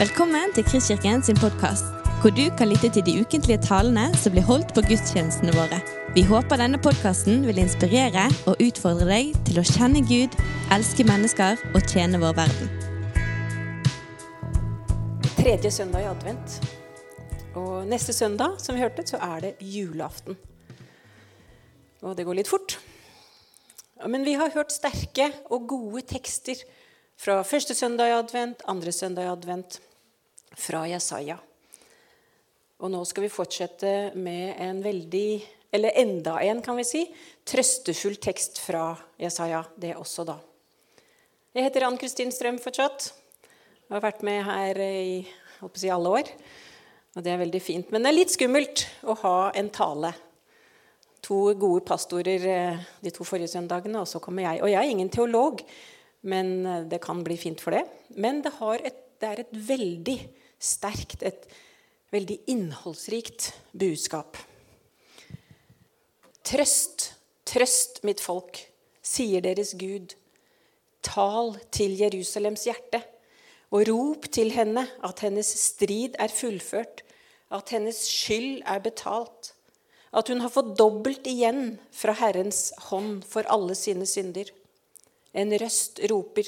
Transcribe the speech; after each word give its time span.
Velkommen 0.00 0.48
til 0.56 0.64
Kristkirken 0.64 1.20
sin 1.20 1.36
podkast, 1.36 1.90
hvor 2.22 2.32
du 2.32 2.46
kan 2.56 2.70
lytte 2.70 2.88
til 2.88 3.02
de 3.04 3.20
ukentlige 3.20 3.60
talene 3.60 4.06
som 4.16 4.32
blir 4.32 4.46
holdt 4.48 4.70
på 4.72 4.80
gudstjenestene 4.86 5.52
våre. 5.52 5.76
Vi 6.14 6.22
håper 6.24 6.56
denne 6.56 6.78
podkasten 6.80 7.42
vil 7.44 7.60
inspirere 7.60 8.22
og 8.48 8.62
utfordre 8.64 9.04
deg 9.10 9.34
til 9.44 9.60
å 9.60 9.64
kjenne 9.68 10.00
Gud, 10.08 10.32
elske 10.72 11.04
mennesker 11.04 11.60
og 11.74 11.84
tjene 11.84 12.16
vår 12.22 12.32
verden. 12.38 12.70
Tredje 15.34 15.74
søndag 15.82 16.06
i 16.06 16.08
advent. 16.14 16.56
Og 17.60 17.84
neste 17.92 18.16
søndag, 18.16 18.56
som 18.64 18.78
vi 18.78 18.86
hørte, 18.86 19.04
så 19.04 19.20
er 19.20 19.44
det 19.44 19.52
julaften. 19.60 20.40
Og 22.00 22.16
det 22.16 22.24
går 22.24 22.40
litt 22.40 22.48
fort. 22.48 22.78
Men 24.08 24.24
vi 24.24 24.38
har 24.40 24.56
hørt 24.56 24.72
sterke 24.72 25.28
og 25.52 25.68
gode 25.76 26.06
tekster 26.08 26.64
fra 27.20 27.42
første 27.44 27.76
søndag 27.76 28.08
i 28.08 28.18
advent, 28.22 28.64
andre 28.64 28.96
søndag 28.96 29.28
i 29.28 29.32
advent, 29.36 29.82
fra 30.56 30.86
Jesaja. 30.88 31.38
Og 32.80 32.88
nå 32.88 33.00
skal 33.04 33.26
vi 33.26 33.32
fortsette 33.32 33.90
med 34.16 34.54
en 34.62 34.80
veldig, 34.84 35.30
eller 35.76 35.98
enda 36.00 36.38
en, 36.46 36.62
kan 36.64 36.78
vi 36.80 36.86
si, 36.88 37.02
trøstefull 37.44 38.16
tekst 38.22 38.62
fra 38.64 38.94
Jesaja. 39.20 39.66
Det 39.76 39.92
også, 40.00 40.24
da. 40.28 40.38
Jeg 41.52 41.66
heter 41.66 41.84
Ann 41.84 41.98
Kristin 42.00 42.32
Strøm 42.32 42.60
fortsatt. 42.62 43.10
Jeg 43.90 43.96
har 43.96 44.04
vært 44.04 44.24
med 44.24 44.44
her 44.46 44.80
i 44.86 45.20
si, 45.74 45.90
alle 45.92 46.16
år. 46.20 46.32
Og 47.18 47.24
det 47.26 47.32
er 47.32 47.40
veldig 47.42 47.60
fint. 47.60 47.92
Men 47.92 48.04
det 48.04 48.12
er 48.12 48.16
litt 48.20 48.32
skummelt 48.32 48.86
å 49.02 49.16
ha 49.24 49.36
en 49.58 49.68
tale. 49.74 50.12
To 51.26 51.40
gode 51.58 51.82
pastorer 51.84 52.44
eh, 52.48 52.84
de 53.02 53.12
to 53.12 53.26
forrige 53.28 53.50
søndagene, 53.52 54.00
og 54.00 54.08
så 54.08 54.22
kommer 54.22 54.46
jeg. 54.46 54.62
Og 54.62 54.70
jeg 54.72 54.80
er 54.80 54.94
ingen 54.94 55.10
teolog, 55.12 55.60
men 56.32 56.54
eh, 56.64 56.84
det 56.88 57.02
kan 57.04 57.20
bli 57.26 57.36
fint 57.36 57.60
for 57.60 57.76
det. 57.76 57.82
Men 58.16 58.40
det, 58.46 58.54
et, 58.88 59.02
det 59.20 59.28
er 59.28 59.42
et 59.42 59.58
veldig 59.68 60.16
sterkt, 60.60 61.22
et 61.24 61.48
veldig 62.12 62.38
innholdsrikt 62.50 63.50
budskap. 63.72 64.38
Trøst, 66.46 67.12
trøst 67.48 68.02
mitt 68.06 68.20
folk, 68.22 68.58
sier 69.02 69.42
deres 69.44 69.74
Gud. 69.78 70.16
Tal 71.06 71.54
til 71.72 71.96
Jerusalems 71.98 72.66
hjerte, 72.68 73.00
og 73.70 73.86
rop 73.86 74.26
til 74.34 74.50
henne 74.52 74.84
at 75.06 75.22
hennes 75.24 75.46
strid 75.46 76.18
er 76.18 76.32
fullført, 76.34 77.04
at 77.54 77.70
hennes 77.74 77.98
skyld 78.06 78.62
er 78.66 78.82
betalt, 78.82 79.54
at 80.10 80.28
hun 80.30 80.42
har 80.42 80.50
fått 80.50 80.74
dobbelt 80.78 81.26
igjen 81.30 81.78
fra 81.94 82.14
Herrens 82.18 82.70
hånd 82.90 83.22
for 83.26 83.46
alle 83.46 83.76
sine 83.78 84.06
synder. 84.10 84.50
En 85.30 85.54
røst 85.62 86.02
roper, 86.10 86.46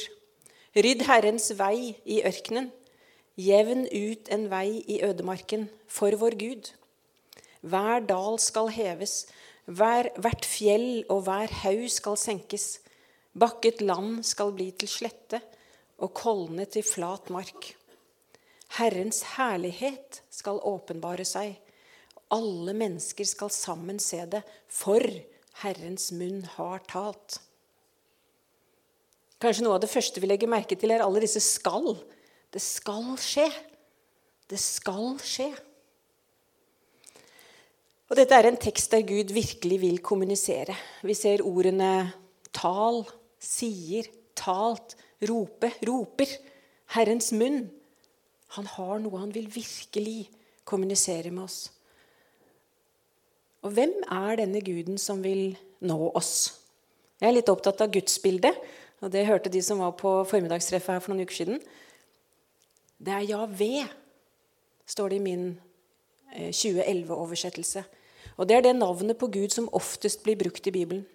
rydd 0.75 1.07
Herrens 1.07 1.53
vei 1.59 1.95
i 2.03 2.23
ørkenen, 2.27 2.73
Jevn 3.41 3.87
ut 3.89 4.29
en 4.29 4.49
vei 4.53 4.83
i 4.93 4.99
ødemarken 5.05 5.71
for 5.89 6.13
vår 6.21 6.37
Gud. 6.37 6.69
Hver 7.65 8.05
dal 8.05 8.37
skal 8.43 8.69
heves, 8.75 9.25
hver, 9.65 10.11
hvert 10.21 10.45
fjell 10.45 11.05
og 11.09 11.25
hver 11.25 11.53
haug 11.63 11.87
skal 11.89 12.19
senkes. 12.21 12.83
Bakket 13.33 13.81
land 13.81 14.21
skal 14.29 14.53
bli 14.53 14.69
til 14.77 14.91
slette 14.91 15.41
og 16.03 16.13
kolne 16.19 16.67
til 16.69 16.85
flat 16.85 17.31
mark. 17.33 17.73
Herrens 18.77 19.23
herlighet 19.37 20.21
skal 20.33 20.61
åpenbare 20.61 21.25
seg. 21.25 21.57
Alle 22.33 22.75
mennesker 22.77 23.25
skal 23.29 23.53
sammen 23.53 24.01
se 24.01 24.21
det, 24.29 24.43
for 24.69 25.01
Herrens 25.63 26.11
munn 26.17 26.43
har 26.57 26.85
talt. 26.89 27.39
Kanskje 29.41 29.65
noe 29.65 29.77
av 29.77 29.85
det 29.85 29.93
første 29.93 30.21
vi 30.21 30.29
legger 30.29 30.51
merke 30.53 30.77
til, 30.77 30.93
er 30.93 31.05
alle 31.05 31.21
disse 31.25 31.41
skall 31.45 31.97
det 32.53 32.63
skal 32.63 33.15
skje. 33.21 33.47
Det 34.51 34.61
skal 34.61 35.17
skje. 35.25 35.49
Og 38.13 38.19
Dette 38.19 38.37
er 38.37 38.51
en 38.51 38.61
tekst 38.61 38.93
der 38.93 39.07
Gud 39.09 39.33
virkelig 39.33 39.79
vil 39.81 40.03
kommunisere. 40.05 40.75
Vi 41.01 41.15
ser 41.17 41.45
ordene 41.49 42.13
tal, 42.53 43.07
sier, 43.41 44.11
talt, 44.37 44.99
rope, 45.29 45.71
roper. 45.89 46.35
Herrens 46.93 47.31
munn. 47.33 47.71
Han 48.59 48.69
har 48.69 48.99
noe 49.01 49.23
han 49.23 49.33
vil 49.33 49.49
virkelig 49.49 50.27
kommunisere 50.69 51.33
med 51.33 51.47
oss. 51.47 51.71
Og 53.65 53.73
hvem 53.73 53.95
er 54.11 54.43
denne 54.43 54.61
guden 54.61 54.99
som 55.01 55.23
vil 55.25 55.55
nå 55.81 56.11
oss? 56.13 56.59
Jeg 57.23 57.31
er 57.31 57.37
litt 57.39 57.49
opptatt 57.49 57.81
av 57.81 57.93
gudsbildet, 57.95 58.59
og 59.01 59.13
det 59.15 59.25
hørte 59.29 59.51
de 59.55 59.63
som 59.65 59.81
var 59.81 59.95
på 59.97 60.19
formiddagstreffet 60.29 60.99
her 60.99 61.01
for 61.01 61.15
noen 61.15 61.25
uker 61.25 61.39
siden. 61.39 61.63
Det 63.03 63.11
er 63.11 63.25
ja 63.27 63.47
ved, 63.51 63.89
står 64.87 65.09
det 65.09 65.17
i 65.19 65.25
min 65.25 65.49
2011-oversettelse. 66.33 67.79
Eh, 67.79 67.99
og 68.37 68.49
Det 68.49 68.57
er 68.57 68.61
det 68.61 68.77
navnet 68.77 69.19
på 69.19 69.27
Gud 69.27 69.51
som 69.51 69.69
oftest 69.73 70.23
blir 70.23 70.39
brukt 70.39 70.67
i 70.67 70.71
Bibelen. 70.71 71.07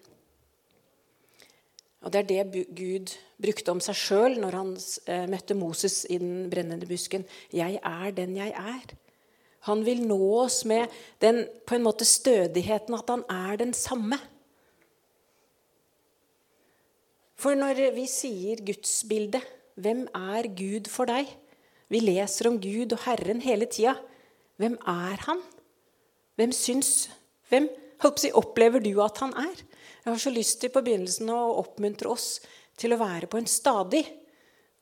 Og 2.02 2.14
Det 2.14 2.20
er 2.20 2.44
det 2.44 2.68
Gud 2.76 3.16
brukte 3.42 3.72
om 3.72 3.80
seg 3.80 3.96
sjøl 3.96 4.38
når 4.42 4.58
han 4.58 4.76
eh, 5.08 5.26
møtte 5.30 5.56
Moses 5.56 6.06
i 6.10 6.18
den 6.18 6.50
brennende 6.50 6.86
busken. 6.86 7.26
'Jeg 7.54 7.80
er 7.84 8.12
den 8.12 8.36
jeg 8.38 8.52
er'. 8.52 8.96
Han 9.60 9.86
vil 9.86 10.08
nå 10.08 10.20
oss 10.40 10.66
med 10.66 10.88
den 11.22 11.48
på 11.68 11.76
en 11.76 11.84
måte 11.84 12.06
stødigheten 12.06 12.94
at 12.94 13.10
han 13.10 13.24
er 13.30 13.56
den 13.56 13.74
samme. 13.74 14.20
For 17.36 17.54
når 17.54 17.92
vi 17.96 18.06
sier 18.06 18.64
gudsbilde, 18.66 19.42
hvem 19.76 20.08
er 20.16 20.48
Gud 20.48 20.90
for 20.90 21.06
deg? 21.06 21.28
Vi 21.88 22.02
leser 22.04 22.50
om 22.50 22.60
Gud 22.62 22.94
og 22.96 23.04
Herren 23.06 23.42
hele 23.44 23.68
tida. 23.72 23.96
Hvem 24.60 24.76
er 24.88 25.24
han? 25.28 25.42
Hvem 26.38 26.54
syns 26.56 27.10
Hvem 27.48 27.70
jeg, 28.04 28.34
opplever 28.36 28.84
du 28.84 28.92
at 29.02 29.18
han 29.24 29.32
er? 29.40 29.62
Jeg 30.04 30.12
har 30.12 30.20
så 30.20 30.32
lyst 30.34 30.60
til 30.62 30.70
på 30.70 30.84
begynnelsen 30.84 31.32
å 31.32 31.58
oppmuntre 31.62 32.12
oss 32.12 32.42
til 32.78 32.94
å 32.94 33.00
være 33.00 33.30
på 33.32 33.40
en 33.40 33.48
stadig 33.50 34.04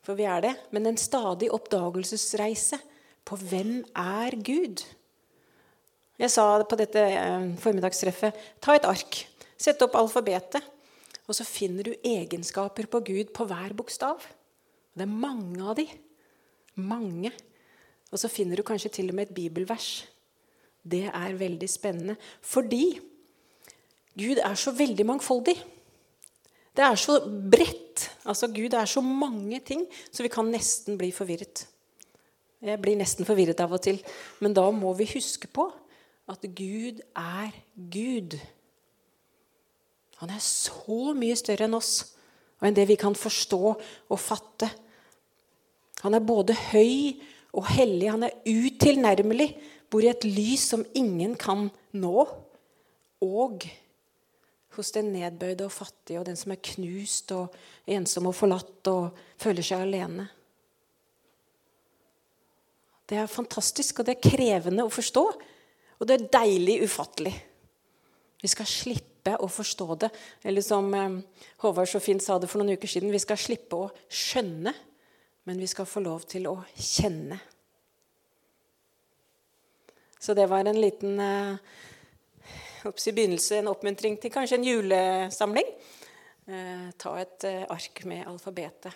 for 0.05 0.17
vi 0.17 0.27
er 0.29 0.43
det, 0.43 0.53
men 0.69 0.85
en 0.85 0.99
stadig 1.01 1.49
oppdagelsesreise 1.53 2.77
på 3.25 3.37
hvem 3.41 3.79
er 3.97 4.37
Gud? 4.37 4.83
Jeg 6.21 6.31
sa 6.31 6.45
på 6.61 6.77
dette 6.79 7.01
eh, 7.01 7.47
formiddagstreffet 7.59 8.37
ta 8.63 8.75
et 8.77 8.85
ark, 8.87 9.23
sett 9.57 9.81
opp 9.83 9.97
alfabetet, 9.97 10.61
og 11.25 11.33
så 11.33 11.47
finner 11.47 11.89
du 11.89 12.05
egenskaper 12.05 12.85
på 12.91 13.01
Gud 13.07 13.33
på 13.33 13.47
hver 13.49 13.73
bokstav. 13.75 14.21
Det 14.93 15.07
er 15.07 15.09
mange 15.25 15.63
av 15.65 15.73
de. 15.79 15.87
Mange. 16.75 17.31
Og 18.11 18.19
så 18.19 18.29
finner 18.31 18.59
du 18.59 18.65
kanskje 18.65 18.91
til 18.99 19.09
og 19.11 19.17
med 19.17 19.29
et 19.29 19.35
bibelvers. 19.35 20.05
Det 20.85 21.07
er 21.09 21.39
veldig 21.39 21.69
spennende. 21.69 22.15
Fordi 22.41 22.99
Gud 24.15 24.39
er 24.43 24.55
så 24.55 24.71
veldig 24.71 25.05
mangfoldig. 25.05 25.55
Det 26.75 26.83
er 26.83 26.95
så 26.95 27.19
bredt. 27.51 28.09
Altså, 28.25 28.47
Gud 28.47 28.73
er 28.73 28.85
så 28.85 29.01
mange 29.01 29.59
ting, 29.59 29.85
så 30.11 30.23
vi 30.23 30.31
kan 30.31 30.45
nesten 30.51 30.97
bli 30.97 31.11
forvirret. 31.11 31.67
Jeg 32.61 32.81
blir 32.81 32.97
nesten 32.97 33.27
forvirret 33.27 33.59
av 33.61 33.75
og 33.75 33.81
til. 33.83 33.99
Men 34.39 34.55
da 34.55 34.65
må 34.71 34.93
vi 34.97 35.07
huske 35.13 35.47
på 35.47 35.69
at 36.31 36.41
Gud 36.57 37.01
er 37.15 37.53
Gud. 37.75 38.37
Han 40.21 40.31
er 40.31 40.41
så 40.41 41.13
mye 41.15 41.35
større 41.37 41.67
enn 41.67 41.77
oss 41.77 41.93
og 42.55 42.67
enn 42.69 42.77
det 42.77 42.87
vi 42.87 42.95
kan 42.99 43.15
forstå 43.15 43.61
og 43.75 44.19
fatte. 44.19 44.69
Han 46.05 46.13
er 46.13 46.25
både 46.25 46.53
høy 46.69 47.17
og 47.55 47.65
hellig. 47.73 48.11
Han 48.13 48.27
er 48.27 48.37
utilnærmelig, 48.45 49.49
bor 49.89 50.05
i 50.05 50.11
et 50.11 50.27
lys 50.27 50.67
som 50.73 50.85
ingen 50.97 51.33
kan 51.39 51.67
nå. 51.97 52.27
Og 53.25 53.65
hos 54.75 54.91
den 54.93 55.13
nedbøyde 55.15 55.65
og 55.65 55.73
fattige 55.73 56.19
og 56.19 56.27
den 56.27 56.37
som 56.37 56.53
er 56.53 56.61
knust 56.73 57.31
og 57.33 57.55
ensom 57.89 58.29
og 58.29 58.35
forlatt 58.37 58.91
og 58.91 59.17
føler 59.41 59.65
seg 59.65 59.85
alene. 59.85 60.27
Det 63.05 63.19
er 63.21 63.29
fantastisk, 63.29 63.99
og 64.01 64.07
det 64.07 64.15
er 64.15 64.31
krevende 64.31 64.85
å 64.85 64.93
forstå. 64.93 65.25
Og 66.01 66.07
det 66.09 66.15
er 66.15 66.31
deilig 66.41 66.79
ufattelig. 66.87 67.33
Vi 68.41 68.49
skal 68.51 68.67
slippe 68.69 69.35
å 69.41 69.47
forstå 69.49 69.87
det. 70.01 70.09
Eller 70.45 70.65
som 70.65 70.89
eh, 70.93 71.19
Håvard 71.63 71.89
så 71.89 72.01
fint 72.03 72.21
sa 72.21 72.39
det 72.41 72.49
for 72.49 72.61
noen 72.61 72.75
uker 72.75 72.89
siden, 72.89 73.13
vi 73.13 73.21
skal 73.21 73.39
slippe 73.39 73.77
å 73.77 73.91
skjønne 74.09 74.73
men 75.45 75.59
vi 75.61 75.67
skal 75.69 75.85
få 75.85 76.01
lov 76.01 76.25
til 76.29 76.47
å 76.49 76.55
kjenne. 76.73 77.37
Så 80.19 80.33
det 80.33 80.47
var 80.49 80.65
en 80.65 80.81
liten 80.81 81.19
eh, 81.21 81.57
i 82.85 83.11
begynnelse, 83.13 83.59
en 83.59 83.69
oppmuntring 83.69 84.17
til 84.21 84.33
kanskje 84.33 84.57
en 84.57 84.65
julesamling. 84.65 85.69
Eh, 86.49 86.87
ta 86.97 87.13
et 87.21 87.45
eh, 87.45 87.61
ark 87.69 88.01
med 88.09 88.25
alfabetet. 88.25 88.93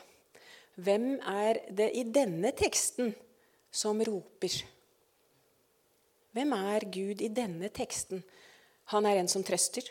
Hvem 0.79 1.11
er 1.27 1.59
det 1.75 1.91
i 1.97 2.05
denne 2.09 2.53
teksten 2.57 3.11
som 3.69 4.01
roper? 4.05 4.57
Hvem 6.33 6.53
er 6.55 6.85
Gud 6.93 7.21
i 7.25 7.29
denne 7.33 7.69
teksten? 7.73 8.23
Han 8.93 9.05
er 9.05 9.19
en 9.19 9.29
som 9.29 9.45
trøster. 9.45 9.85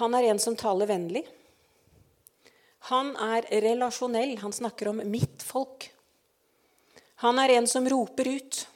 Han 0.00 0.14
er 0.18 0.30
en 0.30 0.40
som 0.42 0.56
taler 0.58 0.90
vennlig. 0.90 1.26
Han 2.90 3.14
er 3.16 3.46
relasjonell. 3.62 4.38
Han 4.38 4.52
snakker 4.52 4.88
om 4.88 5.00
'mitt 5.00 5.42
folk'. 5.42 5.90
Han 7.22 7.38
er 7.38 7.48
en 7.48 7.66
som 7.66 7.88
roper 7.88 8.28
ut. 8.28 8.66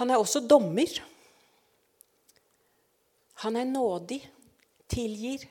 Han 0.00 0.10
er 0.10 0.16
også 0.16 0.40
dommer. 0.48 0.88
Han 3.44 3.56
er 3.56 3.64
nådig, 3.64 4.22
tilgir, 4.88 5.44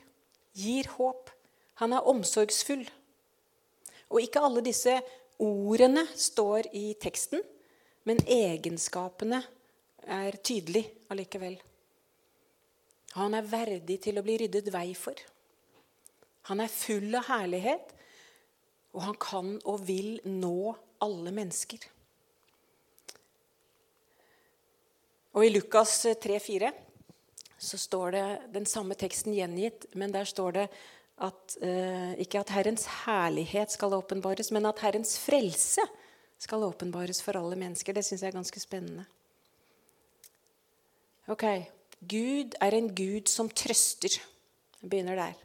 gir 0.52 0.88
håp. 0.96 1.30
Han 1.74 1.92
er 1.92 2.08
omsorgsfull. 2.08 2.82
Og 4.10 4.20
ikke 4.20 4.42
alle 4.42 4.64
disse 4.64 4.96
ordene 5.38 6.06
står 6.16 6.72
i 6.74 6.94
teksten, 7.00 7.42
men 8.04 8.18
egenskapene 8.26 9.42
er 10.02 10.38
tydelige 10.42 10.90
allikevel. 11.12 11.60
Han 13.14 13.34
er 13.36 13.46
verdig 13.46 14.00
til 14.02 14.18
å 14.18 14.24
bli 14.26 14.40
ryddet 14.42 14.72
vei 14.72 14.90
for. 14.98 15.14
Han 16.50 16.62
er 16.62 16.72
full 16.72 17.14
av 17.14 17.28
herlighet, 17.30 17.92
og 18.92 19.04
han 19.06 19.18
kan 19.20 19.52
og 19.68 19.84
vil 19.86 20.16
nå 20.28 20.74
alle 21.02 21.32
mennesker. 21.34 21.84
Og 25.32 25.46
I 25.46 25.52
Lukas 25.52 25.94
3,4 26.04 26.72
så 27.62 27.78
står 27.78 28.12
det 28.12 28.26
den 28.56 28.66
samme 28.66 28.96
teksten 28.98 29.36
gjengitt, 29.36 29.86
men 29.94 30.12
der 30.12 30.26
står 30.28 30.56
det 30.58 30.66
at 31.22 31.56
eh, 31.62 32.18
ikke 32.24 32.40
at 32.42 32.50
Herrens 32.56 32.88
herlighet 33.04 33.72
skal 33.72 33.94
åpenbares, 33.94 34.50
men 34.52 34.66
at 34.66 34.82
Herrens 34.82 35.14
frelse 35.22 35.84
skal 36.42 36.66
åpenbares 36.66 37.22
for 37.22 37.38
alle 37.38 37.56
mennesker. 37.56 37.94
Det 37.94 38.04
syns 38.04 38.24
jeg 38.24 38.32
er 38.32 38.40
ganske 38.40 38.60
spennende. 38.60 39.06
Ok, 41.30 41.46
Gud 42.10 42.58
er 42.60 42.74
en 42.74 42.90
Gud 42.98 43.30
som 43.30 43.48
trøster. 43.48 44.18
Jeg 44.82 44.90
begynner 44.90 45.16
der. 45.16 45.38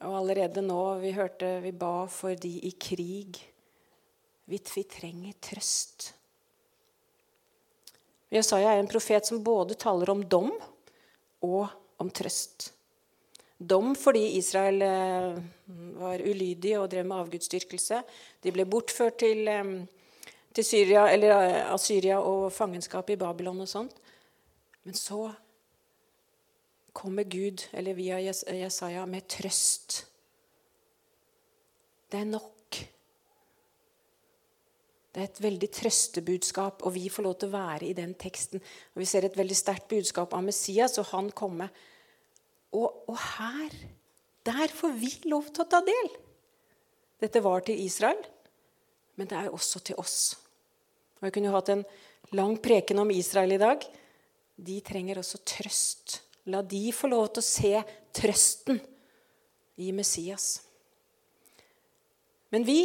Og 0.00 0.16
allerede 0.22 0.62
nå 0.64 0.80
vi 1.02 1.12
hørte 1.12 1.58
vi 1.64 1.72
ba 1.76 2.06
for 2.08 2.38
de 2.38 2.52
i 2.64 2.72
krig. 2.80 3.36
Vi, 4.48 4.58
vi 4.74 4.84
trenger 4.88 5.36
trøst. 5.44 6.14
Jesaja 8.30 8.72
er 8.72 8.80
en 8.80 8.90
profet 8.90 9.26
som 9.26 9.42
både 9.44 9.76
taler 9.78 10.12
om 10.12 10.22
dom 10.22 10.52
og 11.44 11.66
om 12.00 12.10
trøst. 12.14 12.70
Dom 13.60 13.92
fordi 13.98 14.38
Israel 14.38 14.82
eh, 14.86 15.40
var 16.00 16.22
ulydig 16.24 16.78
og 16.78 16.88
drev 16.88 17.04
med 17.04 17.18
avgudsdyrkelse. 17.20 17.98
De 18.40 18.52
ble 18.54 18.64
bortført 18.64 19.18
til, 19.20 19.44
eh, 19.52 20.32
til 20.56 20.64
Syria, 20.64 21.04
eller 21.12 21.34
eh, 21.44 21.76
Syria 21.76 22.22
og 22.24 22.48
fangenskap 22.56 23.10
i 23.12 23.18
Babylon 23.20 23.60
og 23.60 23.68
sånt. 23.68 23.98
Men 24.88 24.96
så 24.96 25.26
kommer 26.92 27.24
Gud, 27.24 27.62
eller 27.72 27.94
via 27.94 28.20
Jesaja, 28.20 29.06
med 29.06 29.28
trøst. 29.30 30.04
Det 32.10 32.20
er 32.20 32.30
nok. 32.30 32.80
Det 35.10 35.22
er 35.22 35.26
et 35.26 35.40
veldig 35.42 35.68
trøstebudskap, 35.74 36.84
og 36.86 36.94
vi 36.94 37.08
får 37.10 37.26
lov 37.26 37.36
til 37.38 37.50
å 37.50 37.56
være 37.56 37.88
i 37.88 37.94
den 37.98 38.12
teksten. 38.18 38.62
Og 38.94 39.02
Vi 39.02 39.08
ser 39.10 39.26
et 39.26 39.38
veldig 39.38 39.56
sterkt 39.58 39.88
budskap 39.90 40.34
av 40.34 40.44
Messias, 40.46 40.98
og 41.02 41.10
han 41.10 41.32
komme. 41.34 41.66
Og, 42.70 43.08
og, 43.10 43.16
her, 43.38 43.74
der 44.46 44.70
får 44.70 44.94
vi 45.00 45.10
lov 45.30 45.50
til 45.50 45.64
å 45.64 45.70
ta 45.70 45.82
del. 45.86 46.12
Dette 47.20 47.42
var 47.42 47.66
til 47.66 47.82
Israel, 47.82 48.22
men 49.18 49.28
det 49.28 49.36
er 49.36 49.50
også 49.50 49.82
til 49.84 49.98
oss. 49.98 50.38
Og 51.18 51.26
Jeg 51.26 51.34
kunne 51.34 51.50
jo 51.50 51.58
hatt 51.58 51.74
en 51.74 51.84
lang 52.38 52.54
preken 52.62 53.02
om 53.02 53.10
Israel 53.10 53.52
i 53.52 53.60
dag. 53.60 53.82
De 54.56 54.78
trenger 54.86 55.18
også 55.18 55.42
trøst. 55.42 56.20
La 56.48 56.62
de 56.62 56.88
få 56.94 57.10
lov 57.10 57.28
til 57.34 57.42
å 57.42 57.46
se 57.46 57.72
trøsten 58.16 58.80
i 59.80 59.90
Messias. 59.92 60.62
Men 62.50 62.64
vi 62.64 62.80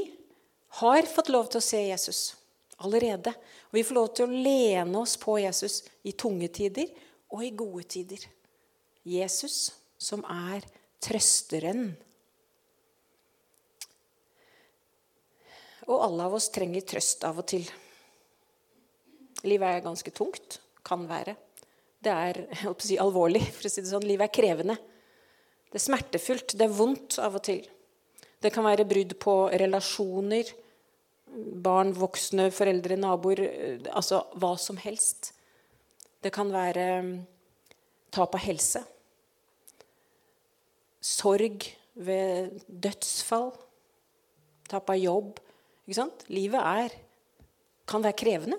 har 0.82 1.08
fått 1.10 1.32
lov 1.34 1.48
til 1.50 1.62
å 1.62 1.66
se 1.66 1.80
Jesus 1.82 2.36
allerede. 2.84 3.32
Og 3.72 3.80
vi 3.80 3.84
får 3.88 3.98
lov 3.98 4.10
til 4.16 4.28
å 4.28 4.44
lene 4.48 5.02
oss 5.02 5.16
på 5.20 5.38
Jesus 5.42 5.82
i 6.04 6.14
tunge 6.14 6.50
tider 6.54 6.92
og 7.32 7.46
i 7.46 7.54
gode 7.56 7.86
tider. 7.96 8.26
Jesus 9.06 9.72
som 9.98 10.24
er 10.28 10.66
trøsteren. 11.04 11.94
Og 15.86 16.02
alle 16.02 16.28
av 16.28 16.36
oss 16.38 16.50
trenger 16.54 16.86
trøst 16.86 17.26
av 17.28 17.42
og 17.42 17.48
til. 17.50 17.66
Livet 19.46 19.70
er 19.70 19.86
ganske 19.86 20.14
tungt. 20.14 20.60
Kan 20.86 21.08
være. 21.10 21.34
Det 22.06 22.14
er 22.14 22.42
si, 22.80 23.00
alvorlig. 23.02 23.42
for 23.56 23.68
å 23.68 23.72
si 23.72 23.82
det 23.82 23.90
sånn. 23.90 24.06
Livet 24.06 24.30
er 24.30 24.36
krevende. 24.36 24.78
Det 25.72 25.80
er 25.80 25.88
smertefullt. 25.88 26.54
Det 26.58 26.68
er 26.68 26.78
vondt 26.78 27.18
av 27.24 27.40
og 27.40 27.46
til. 27.48 27.66
Det 28.42 28.52
kan 28.54 28.68
være 28.68 28.86
brudd 28.88 29.18
på 29.22 29.40
relasjoner 29.58 30.54
barn, 31.36 31.94
voksne, 31.96 32.50
foreldre, 32.54 32.98
naboer 33.00 33.42
Altså 33.94 34.22
hva 34.40 34.56
som 34.62 34.78
helst. 34.82 35.34
Det 36.24 36.32
kan 36.34 36.52
være 36.54 36.86
mm, 37.06 37.16
tap 38.16 38.36
av 38.38 38.44
helse. 38.46 38.82
Sorg 41.06 41.68
ved 41.94 42.62
dødsfall. 42.68 43.52
Tap 44.70 44.90
av 44.90 44.98
jobb. 44.98 45.42
Livet 46.34 46.62
er, 46.62 46.96
kan 47.86 48.02
være 48.02 48.18
krevende. 48.18 48.58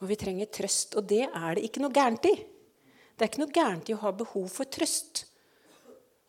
Og 0.00 0.08
vi 0.10 0.18
trenger 0.18 0.50
trøst. 0.50 0.96
Og 0.98 1.06
det 1.10 1.24
er 1.28 1.56
det 1.56 1.64
ikke 1.68 1.82
noe 1.84 1.94
gærent 1.94 2.26
i. 2.30 2.34
Det 3.14 3.22
er 3.22 3.30
ikke 3.30 3.44
noe 3.44 3.54
gærent 3.54 3.90
i 3.90 3.94
å 3.94 4.02
ha 4.02 4.12
behov 4.16 4.48
for 4.50 4.68
trøst. 4.70 5.26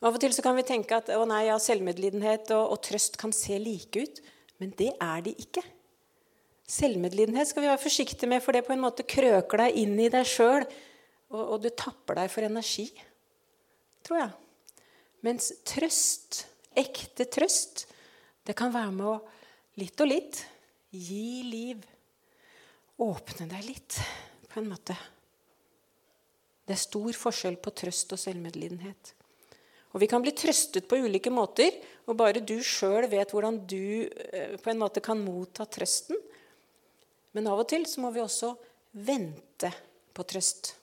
Av 0.05 0.13
og 0.13 0.21
til 0.21 0.33
så 0.35 0.43
kan 0.45 0.57
vi 0.57 0.65
tenke 0.67 0.97
at 0.99 1.09
å 1.15 1.23
nei, 1.25 1.47
ja, 1.47 1.55
selvmedlidenhet 1.61 2.51
og, 2.53 2.75
og 2.75 2.81
trøst 2.85 3.17
kan 3.17 3.33
se 3.33 3.57
like 3.61 4.03
ut. 4.05 4.21
Men 4.61 4.73
det 4.77 4.91
er 5.01 5.23
de 5.25 5.33
ikke. 5.41 5.63
Selvmedlidenhet 6.69 7.49
skal 7.49 7.65
vi 7.65 7.69
være 7.69 7.81
forsiktige 7.81 8.29
med, 8.29 8.41
for 8.41 8.55
det 8.55 8.65
på 8.65 8.73
en 8.73 8.81
måte 8.81 9.05
krøker 9.05 9.61
deg 9.61 9.77
inn 9.81 9.97
i 10.01 10.09
deg 10.13 10.25
sjøl, 10.29 10.65
og, 11.33 11.41
og, 11.41 11.57
du 11.61 11.69
tapper 11.77 12.17
deg 12.21 12.31
for 12.33 12.45
energi, 12.45 12.87
tror 14.05 14.21
jeg. 14.21 14.31
Mens 15.25 15.51
trøst, 15.65 16.45
ekte 16.77 17.27
trøst, 17.29 17.85
det 18.45 18.55
kan 18.57 18.73
være 18.73 18.93
med 18.93 19.09
å 19.09 19.15
litt 19.81 20.01
og 20.01 20.09
litt 20.09 20.41
gi 20.93 21.43
liv. 21.49 21.81
Åpne 23.01 23.49
deg 23.51 23.65
litt, 23.67 23.97
på 24.47 24.61
en 24.61 24.69
måte. 24.71 24.95
Det 26.65 26.73
er 26.73 26.79
stor 26.79 27.17
forskjell 27.19 27.57
på 27.59 27.73
trøst 27.75 28.13
og 28.15 28.21
selvmedlidenhet. 28.21 29.11
Og 29.95 30.01
Vi 30.03 30.07
kan 30.11 30.23
bli 30.23 30.31
trøstet 30.35 30.87
på 30.87 30.99
ulike 31.03 31.31
måter, 31.31 31.75
og 32.07 32.17
bare 32.19 32.43
du 32.43 32.57
sjøl 32.63 33.07
vet 33.11 33.31
hvordan 33.31 33.61
du 33.67 34.07
eh, 34.07 34.55
på 34.59 34.71
en 34.71 34.79
måte 34.79 35.03
kan 35.03 35.19
motta 35.23 35.67
trøsten. 35.67 36.19
Men 37.35 37.47
av 37.51 37.61
og 37.63 37.69
til 37.71 37.85
så 37.87 38.03
må 38.03 38.11
vi 38.15 38.23
også 38.23 38.53
vente 39.05 39.71
på 40.15 40.23
trøst. 40.23 40.73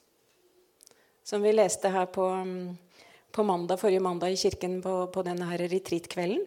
Som 1.25 1.45
vi 1.45 1.53
leste 1.53 1.89
her 1.93 2.09
på, 2.13 2.27
på 3.33 3.45
mandag, 3.47 3.81
forrige 3.81 4.05
mandag 4.05 4.35
i 4.35 4.41
kirken 4.41 4.81
på, 4.85 4.95
på 5.13 5.25
denne 5.25 5.49
her 5.49 5.65
retreatkvelden, 5.65 6.45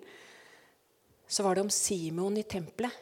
så 1.25 1.45
var 1.45 1.55
det 1.55 1.65
om 1.65 1.74
Simon 1.74 2.38
i 2.38 2.45
tempelet. 2.45 2.93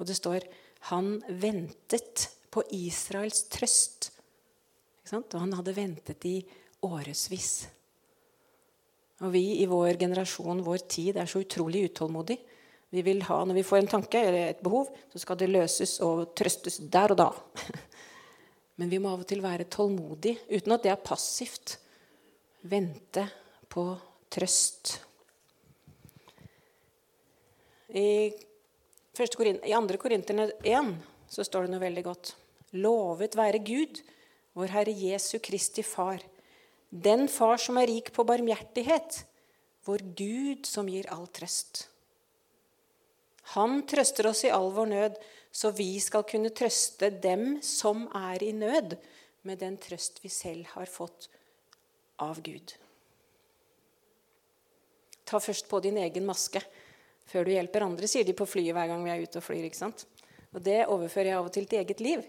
Og 0.00 0.08
det 0.08 0.16
står 0.16 0.46
han 0.90 1.22
ventet 1.28 2.28
på 2.52 2.62
Israels 2.76 3.46
trøst. 3.52 4.10
Og 5.14 5.38
han 5.38 5.54
hadde 5.56 5.76
ventet 5.76 6.26
i 6.28 6.38
årevis. 6.84 7.52
Og 9.24 9.32
vi 9.32 9.44
i 9.62 9.68
vår 9.70 9.96
generasjon, 10.00 10.64
vår 10.66 10.84
tid, 10.90 11.16
er 11.16 11.30
så 11.30 11.40
utrolig 11.44 11.86
utålmodig. 11.88 12.36
Vi 12.94 13.02
vil 13.02 13.22
ha, 13.26 13.44
Når 13.44 13.54
vi 13.54 13.66
får 13.66 13.78
en 13.78 13.92
tanke 13.96 14.20
eller 14.20 14.50
et 14.50 14.62
behov, 14.62 14.90
så 15.12 15.18
skal 15.18 15.38
det 15.40 15.50
løses 15.50 15.96
og 16.04 16.34
trøstes 16.36 16.78
der 16.78 17.14
og 17.14 17.18
da. 17.18 17.30
Men 18.78 18.90
vi 18.90 18.98
må 18.98 19.14
av 19.14 19.22
og 19.24 19.28
til 19.30 19.42
være 19.42 19.70
tålmodige, 19.70 20.38
uten 20.50 20.76
at 20.76 20.84
det 20.84 20.92
er 20.92 21.00
passivt. 21.00 21.78
Vente 22.62 23.26
på 23.70 23.86
trøst. 24.30 24.98
I, 27.94 28.30
2. 29.14 29.98
Korinterne 30.00 30.50
1 30.62 30.94
så 31.30 31.46
står 31.46 31.66
det 31.66 31.74
noe 31.74 31.82
veldig 31.82 32.04
godt. 32.04 32.34
Lovet 32.74 33.36
være 33.38 33.62
Gud, 33.62 34.00
vår 34.58 34.72
Herre 34.74 34.94
Jesu 34.94 35.38
Kristi 35.42 35.82
Far 35.86 36.22
den 36.94 37.26
far 37.26 37.58
som 37.58 37.78
er 37.80 37.88
rik 37.90 38.12
på 38.14 38.22
barmhjertighet, 38.22 39.24
vår 39.84 40.04
Gud 40.14 40.68
som 40.68 40.86
gir 40.86 41.08
all 41.10 41.26
trøst. 41.26 41.88
Han 43.56 43.82
trøster 43.90 44.28
oss 44.30 44.44
i 44.46 44.52
all 44.54 44.70
vår 44.72 44.86
nød, 44.92 45.16
så 45.50 45.72
vi 45.74 45.98
skal 46.00 46.22
kunne 46.26 46.54
trøste 46.54 47.10
dem 47.10 47.58
som 47.66 48.06
er 48.14 48.46
i 48.46 48.52
nød, 48.54 48.94
med 49.44 49.58
den 49.60 49.74
trøst 49.76 50.22
vi 50.22 50.30
selv 50.32 50.70
har 50.72 50.86
fått 50.88 51.26
av 52.22 52.38
Gud. 52.46 52.76
Ta 55.26 55.40
først 55.42 55.66
på 55.68 55.82
din 55.84 55.98
egen 56.00 56.24
maske 56.24 56.62
før 57.28 57.46
du 57.46 57.54
hjelper 57.54 57.86
andre, 57.86 58.08
sier 58.10 58.26
de 58.26 58.36
på 58.36 58.46
flyet 58.48 58.74
hver 58.76 58.90
gang 58.90 59.04
vi 59.04 59.12
er 59.12 59.24
ute 59.24 59.40
og 59.40 59.46
flyr. 59.46 59.64
ikke 59.66 59.80
sant? 59.80 60.06
Og 60.54 60.62
Det 60.62 60.84
overfører 60.86 61.32
jeg 61.32 61.38
av 61.38 61.48
og 61.48 61.52
til 61.54 61.66
til 61.66 61.80
eget 61.80 62.00
liv. 62.00 62.24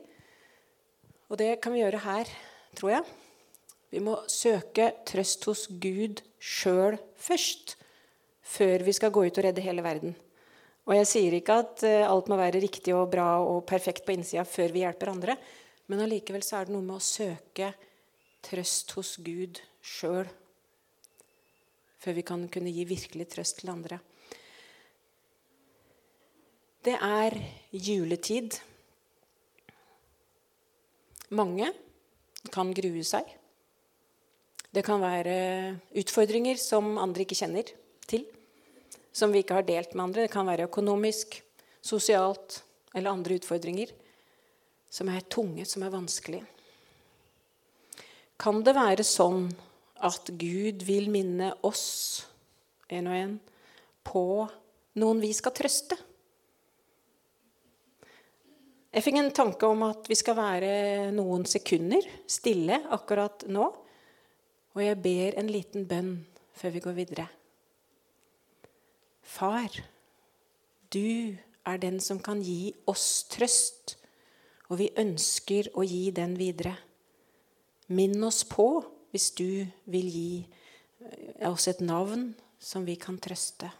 Og 1.29 1.37
det 1.37 1.59
kan 1.61 1.73
vi 1.73 1.81
gjøre 1.81 2.03
her, 2.05 2.29
tror 2.77 2.91
jeg. 2.97 3.03
Vi 3.93 4.01
må 4.03 4.17
søke 4.29 4.91
trøst 5.07 5.45
hos 5.49 5.65
Gud 5.69 6.21
sjøl 6.41 6.97
først, 7.15 7.75
før 8.45 8.85
vi 8.85 8.93
skal 8.93 9.13
gå 9.13 9.25
ut 9.25 9.37
og 9.39 9.45
redde 9.45 9.63
hele 9.65 9.83
verden. 9.85 10.15
Og 10.85 10.93
jeg 10.99 11.09
sier 11.09 11.33
ikke 11.33 11.59
at 11.63 11.83
eh, 11.87 12.05
alt 12.05 12.27
må 12.29 12.37
være 12.37 12.61
riktig 12.61 12.93
og 12.93 13.09
bra 13.13 13.39
og 13.41 13.63
perfekt 13.65 14.05
på 14.05 14.13
innsida 14.13 14.43
før 14.45 14.73
vi 14.73 14.83
hjelper 14.83 15.13
andre, 15.15 15.37
men 15.89 16.01
allikevel 16.01 16.43
så 16.45 16.59
er 16.59 16.67
det 16.67 16.75
noe 16.75 16.85
med 16.85 16.99
å 16.99 17.05
søke 17.05 17.71
trøst 18.45 18.93
hos 18.97 19.15
Gud 19.25 19.61
sjøl 19.81 20.29
før 22.05 22.13
vi 22.19 22.25
kan 22.25 22.43
kunne 22.53 22.69
gi 22.69 22.83
virkelig 22.85 23.25
trøst 23.33 23.63
til 23.63 23.71
andre. 23.73 23.97
Det 26.85 26.93
er 27.01 27.33
juletid. 27.73 28.59
Mange 31.33 31.71
kan 32.53 32.69
grue 32.77 33.01
seg. 33.01 33.25
Det 34.69 34.83
kan 34.85 35.01
være 35.01 35.33
utfordringer 35.97 36.59
som 36.61 36.99
andre 37.01 37.25
ikke 37.25 37.39
kjenner 37.39 37.71
til. 38.05 38.27
Som 39.15 39.33
vi 39.33 39.41
ikke 39.41 39.57
har 39.57 39.65
delt 39.65 39.95
med 39.95 40.03
andre. 40.11 40.27
Det 40.27 40.33
kan 40.35 40.45
være 40.45 40.69
økonomisk, 40.69 41.39
sosialt 41.81 42.61
eller 42.93 43.15
andre 43.15 43.39
utfordringer 43.39 43.89
som 44.93 45.09
er 45.09 45.25
tunge, 45.25 45.65
som 45.65 45.83
er 45.83 45.93
vanskelige. 45.93 46.45
Kan 48.37 48.61
det 48.63 48.75
være 48.77 49.03
sånn 49.07 49.49
at 50.05 50.29
Gud 50.37 50.85
vil 50.85 51.09
minne 51.09 51.55
oss, 51.65 52.25
en 52.93 53.09
og 53.09 53.17
en, 53.17 53.37
på 54.05 54.25
noen 55.01 55.23
vi 55.23 55.33
skal 55.33 55.55
trøste? 55.55 55.97
Jeg 58.95 59.03
fikk 59.03 59.17
en 59.19 59.33
tanke 59.35 59.67
om 59.67 59.81
at 59.89 60.07
vi 60.07 60.15
skal 60.15 60.37
være 60.39 60.75
noen 61.11 61.43
sekunder 61.49 62.05
stille 62.31 62.79
akkurat 62.95 63.43
nå 63.51 63.65
og 64.75 64.83
jeg 64.83 64.99
ber 64.99 65.37
en 65.39 65.49
liten 65.49 65.85
bønn 65.87 66.15
før 66.55 66.73
vi 66.75 66.81
går 66.83 66.95
videre. 66.97 67.25
Far, 69.23 69.71
du 70.91 71.35
er 71.65 71.79
den 71.79 72.01
som 72.03 72.19
kan 72.19 72.43
gi 72.43 72.73
oss 72.91 73.23
trøst, 73.31 73.95
og 74.67 74.81
vi 74.81 74.91
ønsker 74.99 75.71
å 75.79 75.85
gi 75.87 76.09
den 76.15 76.35
videre. 76.39 76.75
Minn 77.95 78.19
oss 78.27 78.43
på 78.49 78.67
hvis 79.13 79.31
du 79.37 79.63
vil 79.87 80.11
gi 80.11 80.29
oss 81.47 81.69
et 81.71 81.79
navn 81.79 82.33
som 82.59 82.83
vi 82.87 82.97
kan 82.99 83.17
trøste. 83.21 83.71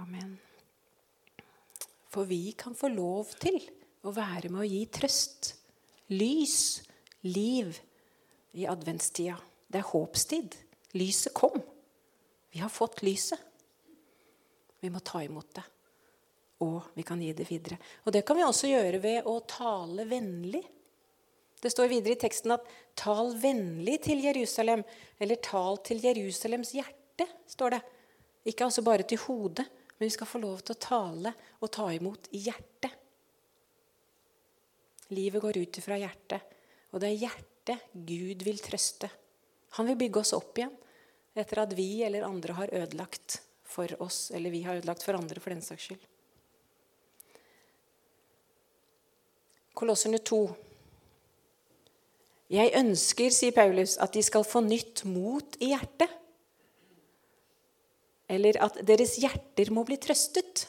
Amen. 0.00 0.38
For 2.10 2.24
vi 2.24 2.52
kan 2.58 2.74
få 2.74 2.88
lov 2.88 3.34
til 3.40 3.58
å 4.06 4.12
være 4.14 4.48
med 4.50 4.64
å 4.64 4.68
gi 4.68 4.80
trøst, 4.90 5.52
lys, 6.16 6.80
liv 7.28 7.76
i 8.56 8.66
adventstida. 8.66 9.36
Det 9.70 9.82
er 9.82 9.90
håpstid. 9.92 10.56
Lyset 10.98 11.34
kom. 11.36 11.60
Vi 12.50 12.62
har 12.62 12.72
fått 12.72 13.04
lyset. 13.06 13.38
Vi 14.80 14.90
må 14.90 15.02
ta 15.04 15.20
imot 15.22 15.52
det. 15.54 15.66
Og 16.64 16.90
vi 16.96 17.04
kan 17.06 17.20
gi 17.22 17.30
det 17.36 17.46
videre. 17.48 17.78
Og 18.04 18.12
det 18.16 18.24
kan 18.26 18.38
vi 18.38 18.44
også 18.44 18.70
gjøre 18.72 19.00
ved 19.04 19.28
å 19.28 19.36
tale 19.48 20.06
vennlig. 20.08 20.62
Det 21.60 21.70
står 21.72 21.92
videre 21.92 22.16
i 22.16 22.20
teksten 22.20 22.56
at 22.56 22.64
'tal 22.96 23.34
vennlig 23.36 24.00
til 24.02 24.24
Jerusalem', 24.24 24.84
eller 25.20 25.36
'tal 25.36 25.78
til 25.84 26.00
Jerusalems 26.00 26.72
hjerte', 26.72 27.28
står 27.46 27.70
det. 27.70 27.82
Ikke 28.46 28.64
altså 28.64 28.82
bare 28.82 29.02
til 29.02 29.18
hodet, 29.18 29.68
men 30.00 30.08
vi 30.08 30.14
skal 30.14 30.26
få 30.26 30.38
lov 30.40 30.62
til 30.64 30.72
å 30.72 30.80
tale 30.80 31.30
og 31.60 31.68
ta 31.76 31.84
imot 31.92 32.30
i 32.32 32.38
hjertet. 32.46 32.94
Livet 35.12 35.42
går 35.44 35.58
ut 35.60 35.78
fra 35.84 35.98
hjertet, 36.00 36.54
og 36.94 37.02
det 37.02 37.10
er 37.10 37.18
hjertet 37.26 37.90
Gud 37.92 38.40
vil 38.46 38.62
trøste. 38.64 39.10
Han 39.76 39.90
vil 39.90 39.98
bygge 40.00 40.22
oss 40.22 40.32
opp 40.32 40.56
igjen 40.56 40.72
etter 41.36 41.60
at 41.60 41.74
vi 41.76 42.00
eller 42.06 42.24
andre 42.24 42.56
har 42.56 42.72
ødelagt 42.80 43.42
for 43.68 43.92
oss, 44.00 44.30
eller 44.32 44.54
vi 44.56 44.62
har 44.64 44.80
ødelagt 44.80 45.04
for 45.04 45.20
andre, 45.20 45.36
for 45.36 45.52
den 45.52 45.60
saks 45.68 45.90
skyld. 45.90 46.08
Kolosserne 49.76 50.22
2. 50.24 50.40
Jeg 52.56 52.72
ønsker, 52.80 53.36
sier 53.36 53.52
Paulus, 53.52 53.98
at 54.00 54.16
de 54.16 54.24
skal 54.24 54.48
få 54.48 54.64
nytt 54.64 55.04
mot 55.04 55.60
i 55.60 55.74
hjertet 55.74 56.19
eller 58.30 58.58
at 58.62 58.78
deres 58.86 59.16
hjerter 59.20 59.72
må 59.74 59.82
bli 59.86 59.98
trøstet. 60.00 60.68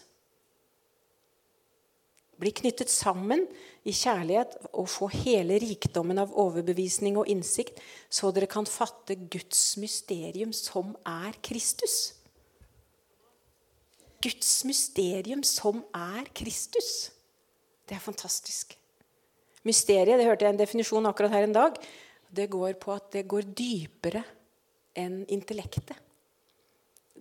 Bli 2.42 2.50
knyttet 2.58 2.90
sammen 2.90 3.44
i 3.86 3.94
kjærlighet 3.94 4.56
og 4.72 4.90
få 4.90 5.12
hele 5.14 5.60
rikdommen 5.62 6.18
av 6.24 6.34
overbevisning 6.42 7.20
og 7.22 7.30
innsikt, 7.30 7.78
så 8.10 8.34
dere 8.34 8.50
kan 8.50 8.66
fatte 8.66 9.18
Guds 9.30 9.76
mysterium, 9.82 10.50
som 10.56 10.96
er 11.06 11.38
Kristus. 11.46 12.16
Guds 14.22 14.52
mysterium, 14.66 15.46
som 15.46 15.84
er 15.98 16.30
Kristus. 16.38 17.12
Det 17.86 17.98
er 17.98 18.02
fantastisk. 18.02 18.74
Mysteriet, 19.66 20.18
det 20.18 20.26
hørte 20.26 20.48
jeg 20.48 20.56
en 20.56 20.62
definisjon 20.62 21.10
akkurat 21.10 21.34
her 21.36 21.46
en 21.46 21.58
dag, 21.58 21.78
det 22.32 22.50
går 22.50 22.74
på 22.82 22.96
at 22.96 23.12
det 23.14 23.28
går 23.30 23.52
dypere 23.54 24.24
enn 24.98 25.22
intellektet 25.30 26.00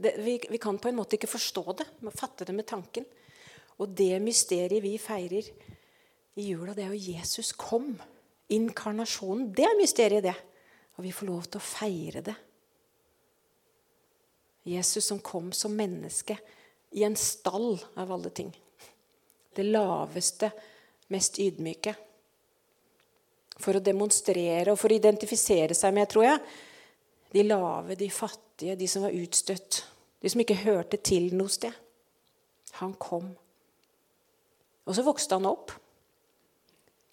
det, 0.00 0.14
vi, 0.25 0.40
vi, 0.50 0.59
kan 0.59 0.78
på 0.80 0.88
en 0.88 0.97
måte 0.97 1.19
ikke 1.19 1.30
forstå 1.30 1.64
det, 1.80 1.87
men 2.00 2.16
fatte 2.16 2.47
det 2.49 2.54
med 2.57 2.66
tanken. 2.69 3.07
Og 3.80 3.92
det 3.97 4.14
mysteriet 4.25 4.83
vi 4.85 4.95
feirer 5.00 5.49
i 6.40 6.47
jula, 6.50 6.75
det 6.76 6.87
er 6.87 6.95
jo 6.95 7.16
Jesus 7.16 7.52
kom. 7.59 7.92
Inkarnasjonen. 8.50 9.50
Det 9.54 9.66
er 9.66 9.76
mysteriet, 9.78 10.25
det. 10.25 10.37
Og 10.99 11.04
vi 11.07 11.12
får 11.14 11.28
lov 11.28 11.47
til 11.49 11.61
å 11.61 11.64
feire 11.64 12.23
det. 12.25 12.37
Jesus 14.69 15.07
som 15.09 15.21
kom 15.25 15.52
som 15.57 15.73
menneske 15.76 16.37
i 16.90 17.04
en 17.07 17.16
stall 17.16 17.78
av 17.95 18.12
alle 18.12 18.33
ting. 18.35 18.50
Det 19.54 19.64
laveste, 19.64 20.50
mest 21.14 21.38
ydmyke. 21.40 21.95
For 23.61 23.76
å 23.76 23.85
demonstrere 23.85 24.73
og 24.73 24.80
for 24.80 24.92
å 24.92 24.99
identifisere 24.99 25.76
seg 25.76 25.95
med, 25.97 26.09
tror 26.11 26.26
jeg, 26.26 26.42
de 27.30 27.45
lave, 27.47 27.97
de 27.97 28.09
fattige, 28.11 28.50
de 28.61 28.88
som 28.88 29.05
var 29.07 29.17
utstøtt. 29.17 29.85
De 30.21 30.31
som 30.31 30.43
ikke 30.43 30.62
hørte 30.64 30.99
til 31.00 31.31
noe 31.37 31.52
sted. 31.52 31.73
Han 32.81 32.93
kom. 33.00 33.31
Og 34.87 34.97
så 34.97 35.05
vokste 35.07 35.37
han 35.38 35.49
opp, 35.49 35.73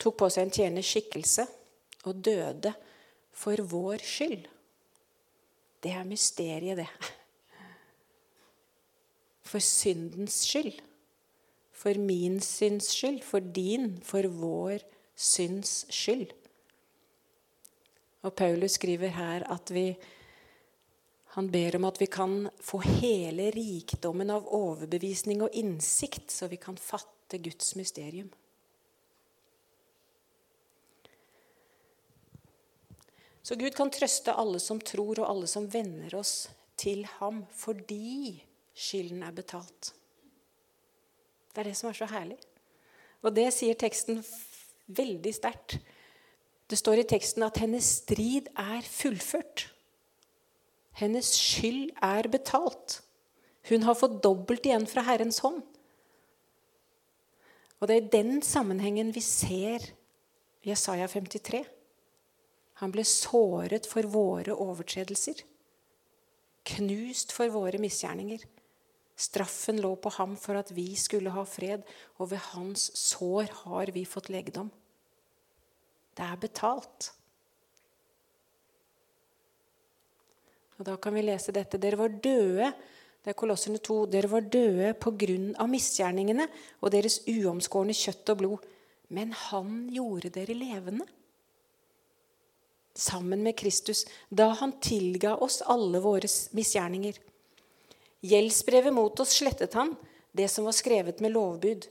tok 0.01 0.17
på 0.19 0.29
seg 0.33 0.47
en 0.47 0.53
tjeners 0.53 0.89
skikkelse 0.91 1.45
og 2.07 2.21
døde 2.25 2.73
for 3.37 3.61
vår 3.69 4.03
skyld. 4.05 4.47
Det 5.83 5.93
er 5.93 6.07
mysteriet, 6.09 6.79
det. 6.79 6.89
For 9.47 9.63
syndens 9.63 10.41
skyld. 10.47 10.79
For 11.71 11.99
min 12.01 12.39
synds 12.41 12.89
skyld. 12.95 13.21
For 13.23 13.39
din. 13.39 13.99
For 14.03 14.27
vår 14.27 14.83
synds 15.15 15.85
skyld. 15.93 16.33
Og 18.25 18.33
Paulus 18.33 18.71
skriver 18.71 19.13
her 19.13 19.45
at 19.53 19.73
vi 19.73 19.91
han 21.37 21.51
ber 21.53 21.75
om 21.75 21.83
at 21.85 21.99
vi 22.01 22.07
kan 22.09 22.47
få 22.65 22.79
hele 22.81 23.51
rikdommen 23.53 24.31
av 24.33 24.47
overbevisning 24.57 25.43
og 25.45 25.53
innsikt, 25.53 26.31
så 26.33 26.47
vi 26.49 26.57
kan 26.57 26.79
fatte 26.81 27.37
Guds 27.37 27.75
mysterium. 27.77 28.31
Så 33.45 33.59
Gud 33.61 33.77
kan 33.77 33.93
trøste 33.93 34.33
alle 34.33 34.57
som 34.57 34.81
tror, 34.81 35.21
og 35.21 35.27
alle 35.27 35.51
som 35.53 35.69
venner 35.69 36.17
oss 36.17 36.49
til 36.73 37.05
ham, 37.19 37.43
fordi 37.53 38.41
skylden 38.73 39.21
er 39.29 39.37
betalt. 39.37 39.93
Det 41.53 41.61
er 41.61 41.69
det 41.69 41.77
som 41.77 41.93
er 41.93 42.01
så 42.01 42.09
herlig. 42.17 42.41
Og 43.21 43.37
det 43.37 43.51
sier 43.53 43.77
teksten 43.77 44.25
veldig 44.89 45.37
sterkt. 45.37 45.77
Det 46.65 46.81
står 46.81 47.05
i 47.05 47.09
teksten 47.13 47.45
at 47.45 47.61
hennes 47.61 47.93
strid 48.01 48.49
er 48.57 48.81
fullført. 48.81 49.69
Hennes 50.97 51.29
skyld 51.37 51.91
er 52.03 52.29
betalt. 52.31 53.01
Hun 53.69 53.83
har 53.85 53.97
fått 53.99 54.21
dobbelt 54.23 54.65
igjen 54.65 54.87
fra 54.89 55.03
Herrens 55.05 55.39
hånd. 55.43 55.61
Og 57.77 57.89
det 57.89 57.95
er 57.95 58.05
i 58.05 58.13
den 58.15 58.39
sammenhengen 58.41 59.11
vi 59.13 59.21
ser 59.21 59.83
Jesaja 60.65 61.05
53. 61.11 61.61
Han 62.81 62.93
ble 62.93 63.05
såret 63.05 63.87
for 63.89 64.05
våre 64.09 64.53
overtredelser, 64.53 65.39
knust 66.67 67.33
for 67.33 67.53
våre 67.53 67.79
misgjerninger. 67.81 68.41
Straffen 69.17 69.81
lå 69.81 69.95
på 69.97 70.11
ham 70.17 70.35
for 70.37 70.59
at 70.59 70.69
vi 70.77 70.91
skulle 70.97 71.33
ha 71.33 71.45
fred, 71.49 71.85
og 72.21 72.31
ved 72.33 72.41
hans 72.53 72.89
sår 72.97 73.49
har 73.63 73.93
vi 73.93 74.05
fått 74.05 74.29
legedom. 74.33 74.69
Det 76.17 76.25
er 76.25 76.41
betalt. 76.41 77.11
Og 80.77 80.85
Da 80.85 80.95
kan 81.01 81.13
vi 81.13 81.25
lese 81.25 81.51
dette. 81.51 81.77
Dere 81.81 81.97
var 81.97 82.09
døde 82.09 82.73
det 83.27 83.33
er 83.33 83.41
Kolossene 83.41 83.79
2. 83.83 83.95
Dere 84.07 84.29
var 84.31 84.45
døde 84.47 84.93
på 85.03 85.11
grunn 85.19 85.49
av 85.59 85.67
misgjerningene 85.67 86.45
og 86.79 86.93
deres 86.93 87.17
uomskårne 87.27 87.91
kjøtt 87.91 88.31
og 88.31 88.37
blod. 88.39 88.67
Men 89.11 89.33
han 89.35 89.89
gjorde 89.91 90.31
dere 90.37 90.55
levende. 90.55 91.03
Sammen 92.95 93.43
med 93.43 93.57
Kristus, 93.59 94.05
da 94.31 94.53
han 94.61 94.77
tilga 94.79 95.35
oss 95.43 95.59
alle 95.67 95.99
våre 95.99 96.29
misgjerninger. 96.55 97.19
Gjeldsbrevet 98.31 98.95
mot 98.95 99.19
oss 99.19 99.35
slettet 99.41 99.75
han, 99.75 99.91
det 100.31 100.47
som 100.47 100.63
var 100.63 100.79
skrevet 100.79 101.19
med 101.19 101.35
lovbud. 101.35 101.83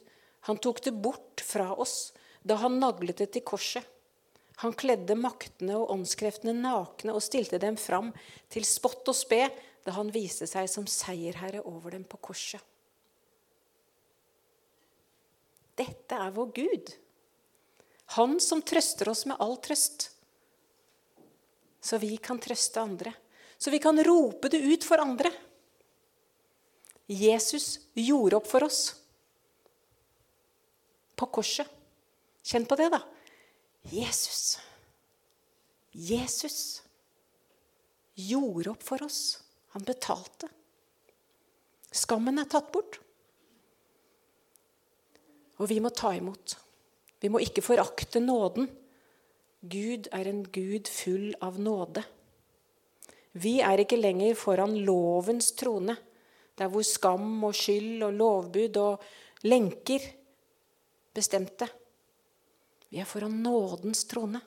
Han 0.48 0.56
tok 0.56 0.80
det 0.88 0.96
bort 1.04 1.44
fra 1.44 1.68
oss 1.76 2.14
da 2.46 2.56
han 2.64 2.80
naglet 2.80 3.20
det 3.20 3.28
til 3.36 3.44
korset. 3.44 3.84
Han 4.64 4.72
kledde 4.72 5.18
maktene 5.20 5.76
og 5.76 5.90
åndskreftene 5.92 6.54
nakne 6.56 7.12
og 7.12 7.24
stilte 7.24 7.60
dem 7.60 7.76
fram 7.80 8.12
til 8.52 8.64
spott 8.64 9.04
og 9.10 9.16
spe 9.16 9.42
da 9.84 9.94
han 9.98 10.08
viste 10.14 10.48
seg 10.48 10.68
som 10.70 10.86
seierherre 10.88 11.60
over 11.68 11.92
dem 11.94 12.06
på 12.08 12.18
korset. 12.30 12.62
Dette 15.76 16.16
er 16.16 16.32
vår 16.32 16.54
Gud. 16.56 16.92
Han 18.16 18.38
som 18.40 18.62
trøster 18.64 19.10
oss 19.12 19.26
med 19.28 19.36
all 19.44 19.58
trøst. 19.60 20.08
Så 21.84 22.00
vi 22.00 22.16
kan 22.16 22.40
trøste 22.40 22.80
andre. 22.80 23.12
Så 23.58 23.70
vi 23.70 23.80
kan 23.82 24.00
rope 24.04 24.48
det 24.52 24.62
ut 24.64 24.84
for 24.84 25.02
andre. 25.02 25.30
Jesus 27.06 27.76
gjorde 27.94 28.40
opp 28.40 28.48
for 28.50 28.66
oss 28.66 28.80
på 31.16 31.28
korset. 31.32 31.68
Kjenn 32.46 32.66
på 32.68 32.78
det, 32.78 32.88
da. 32.94 33.00
Jesus. 33.90 34.58
Jesus 35.92 36.82
gjorde 38.14 38.70
opp 38.70 38.82
for 38.82 39.02
oss. 39.02 39.42
Han 39.76 39.84
betalte. 39.86 40.48
Skammen 41.90 42.38
er 42.40 42.48
tatt 42.50 42.72
bort. 42.72 42.98
Og 45.56 45.70
vi 45.70 45.78
må 45.80 45.92
ta 45.94 46.12
imot. 46.16 46.56
Vi 47.20 47.30
må 47.32 47.40
ikke 47.40 47.64
forakte 47.64 48.20
nåden. 48.20 48.68
Gud 49.66 50.10
er 50.12 50.28
en 50.28 50.42
Gud 50.52 50.90
full 50.90 51.32
av 51.42 51.56
nåde. 51.60 52.04
Vi 53.36 53.58
er 53.64 53.82
ikke 53.82 53.98
lenger 54.00 54.36
foran 54.38 54.76
lovens 54.84 55.50
trone, 55.56 55.96
der 56.56 56.70
hvor 56.72 56.84
skam 56.86 57.44
og 57.44 57.56
skyld 57.56 58.04
og 58.06 58.14
lovbud 58.16 58.78
og 58.80 59.02
lenker 59.48 60.04
bestemte. 61.16 61.68
Vi 62.96 63.02
er 63.02 63.08
foran 63.08 63.42
nådens 63.44 64.06
trone. 64.08 64.38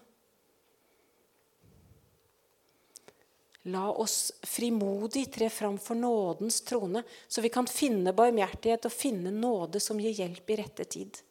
La 3.69 3.83
oss 3.91 4.31
frimodig 4.41 5.27
tre 5.35 5.51
fram 5.53 5.77
for 5.77 5.93
nådens 5.93 6.57
trone, 6.65 7.03
så 7.27 7.43
vi 7.45 7.51
kan 7.53 7.69
finne 7.69 8.09
barmhjertighet 8.17 8.89
og 8.89 8.95
finne 8.95 9.29
nåde 9.29 9.77
som 9.77 10.01
gir 10.01 10.17
hjelp 10.17 10.49
i 10.49 10.57
rette 10.63 10.87
tid. 10.97 11.21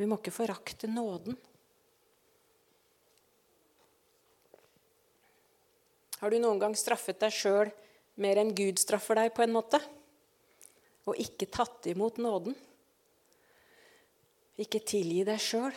Vi 0.00 0.08
må 0.08 0.16
ikke 0.16 0.32
forakte 0.32 0.88
nåden. 0.88 1.36
Har 6.24 6.32
du 6.32 6.40
noen 6.40 6.64
gang 6.64 6.72
straffet 6.72 7.20
deg 7.20 7.36
sjøl 7.36 7.68
mer 8.16 8.40
enn 8.40 8.56
Gud 8.56 8.80
straffer 8.80 9.20
deg, 9.20 9.36
på 9.36 9.44
en 9.44 9.58
måte? 9.60 9.84
Og 11.04 11.20
ikke 11.20 11.52
tatt 11.52 11.92
imot 11.92 12.16
nåden? 12.16 12.56
Ikke 14.60 14.82
tilgi 14.84 15.22
deg 15.24 15.40
sjøl? 15.40 15.72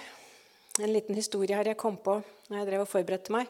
En 0.84 0.92
liten 0.92 1.16
historie 1.16 1.56
her 1.56 1.70
jeg 1.70 1.80
kom 1.80 1.96
på 1.96 2.18
når 2.50 2.58
jeg 2.58 2.68
drev 2.68 2.82
og 2.84 2.90
forberedte 2.92 3.32
meg. 3.32 3.48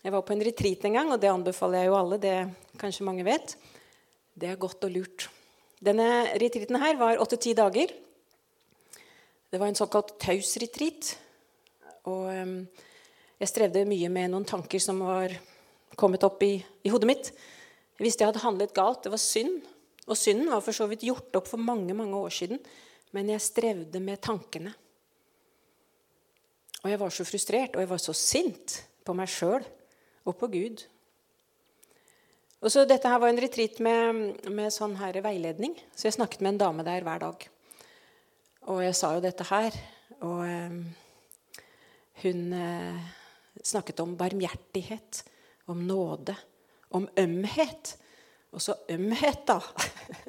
Jeg 0.00 0.14
var 0.14 0.24
på 0.24 0.32
en 0.32 0.44
retreat 0.46 0.86
en 0.88 0.96
gang, 0.96 1.10
og 1.12 1.20
det 1.20 1.28
anbefaler 1.28 1.82
jeg 1.82 1.90
jo 1.90 1.96
alle. 1.98 2.18
Det 2.22 2.36
kanskje 2.80 3.04
mange 3.04 3.26
vet. 3.26 3.52
Det 4.32 4.48
er 4.48 4.56
godt 4.56 4.88
og 4.88 4.94
lurt. 4.94 5.28
Denne 5.76 6.08
retreaten 6.40 6.80
her 6.80 6.96
var 6.96 7.20
åtte-ti 7.20 7.52
dager. 7.52 7.92
Det 9.52 9.60
var 9.60 9.68
en 9.68 9.76
såkalt 9.76 10.16
taus 10.24 10.56
retreat. 10.62 11.12
Og 12.08 12.32
um, 12.32 12.58
jeg 13.36 13.52
strevde 13.52 13.84
mye 13.92 14.08
med 14.08 14.32
noen 14.32 14.48
tanker 14.48 14.80
som 14.80 15.04
var 15.04 15.36
kommet 16.00 16.24
opp 16.24 16.40
i, 16.48 16.54
i 16.80 16.88
hodet 16.88 17.12
mitt. 17.12 17.34
Jeg 18.00 18.08
visste 18.08 18.24
jeg 18.24 18.32
hadde 18.32 18.46
handlet 18.46 18.72
galt. 18.72 19.04
Det 19.04 19.12
var 19.12 19.20
synd. 19.20 19.60
Og 20.08 20.16
synden 20.16 20.48
var 20.48 20.64
for 20.64 20.72
så 20.72 20.88
vidt 20.88 21.04
gjort 21.04 21.36
opp 21.36 21.52
for 21.52 21.60
mange 21.60 21.92
mange 21.92 22.16
år 22.16 22.32
siden. 22.40 22.64
Men 23.16 23.32
jeg 23.32 23.42
strevde 23.42 24.02
med 24.02 24.20
tankene. 24.22 24.72
Og 26.80 26.88
jeg 26.88 27.00
var 27.00 27.12
så 27.12 27.26
frustrert, 27.28 27.74
og 27.74 27.82
jeg 27.82 27.90
var 27.90 28.00
så 28.00 28.14
sint 28.16 28.78
på 29.04 29.14
meg 29.16 29.28
sjøl 29.28 29.64
og 30.28 30.36
på 30.40 30.48
Gud. 30.52 30.84
Og 32.60 32.72
så 32.72 32.84
Dette 32.88 33.08
her 33.08 33.20
var 33.20 33.32
en 33.32 33.40
retreat 33.40 33.80
med, 33.84 34.44
med 34.52 34.72
sånn 34.72 34.98
her 35.00 35.16
veiledning, 35.24 35.74
så 35.96 36.08
jeg 36.08 36.18
snakket 36.18 36.44
med 36.44 36.54
en 36.54 36.62
dame 36.64 36.84
der 36.86 37.04
hver 37.04 37.22
dag. 37.22 37.46
Og 38.68 38.82
jeg 38.84 38.96
sa 38.96 39.14
jo 39.16 39.24
dette 39.24 39.46
her, 39.48 39.76
og 40.20 40.42
eh, 40.44 40.76
hun 42.20 42.42
eh, 42.52 43.08
snakket 43.64 44.02
om 44.04 44.12
barmhjertighet, 44.20 45.22
om 45.72 45.80
nåde, 45.88 46.36
om 46.96 47.08
ømhet. 47.18 47.94
Og 48.52 48.62
så 48.64 48.76
ømhet, 48.92 49.46
da. 49.48 49.60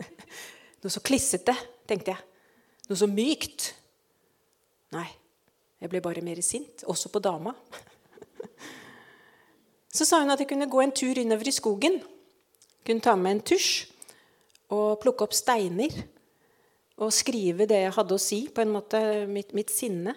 Noe 0.82 0.94
så 0.94 1.04
klissete, 1.04 1.56
tenkte 1.90 2.16
jeg. 2.16 2.31
Noe 2.90 2.98
så 2.98 3.08
mykt. 3.10 3.72
Nei, 4.96 5.08
jeg 5.82 5.92
ble 5.92 6.02
bare 6.04 6.24
mer 6.26 6.42
sint, 6.46 6.84
også 6.90 7.12
på 7.14 7.22
dama. 7.24 7.54
Så 9.92 10.08
sa 10.08 10.22
hun 10.22 10.32
at 10.32 10.40
jeg 10.40 10.48
kunne 10.48 10.70
gå 10.72 10.80
en 10.82 10.94
tur 10.96 11.20
innover 11.20 11.50
i 11.50 11.54
skogen. 11.56 12.00
Kunne 12.88 13.04
ta 13.04 13.16
med 13.20 13.36
en 13.36 13.44
tusj 13.52 13.72
og 14.72 15.02
plukke 15.04 15.28
opp 15.28 15.36
steiner. 15.36 15.98
Og 17.02 17.12
skrive 17.16 17.68
det 17.68 17.82
jeg 17.84 17.96
hadde 17.98 18.16
å 18.16 18.22
si, 18.22 18.46
på 18.54 18.64
en 18.64 18.72
måte 18.72 19.02
mitt, 19.28 19.56
mitt 19.58 19.74
sinne, 19.74 20.14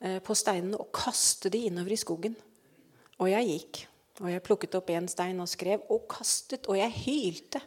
eh, 0.00 0.18
på 0.24 0.34
steinene. 0.34 0.80
Og 0.80 0.90
kaste 0.94 1.50
de 1.52 1.66
innover 1.68 1.94
i 1.94 2.00
skogen. 2.00 2.34
Og 3.18 3.30
jeg 3.30 3.48
gikk. 3.52 3.84
Og 4.18 4.32
jeg 4.32 4.42
plukket 4.42 4.74
opp 4.74 4.90
én 4.90 5.06
stein 5.10 5.38
og 5.38 5.50
skrev, 5.50 5.84
og 5.90 6.08
kastet. 6.10 6.66
Og 6.66 6.78
jeg 6.78 6.90
hylte. 7.04 7.62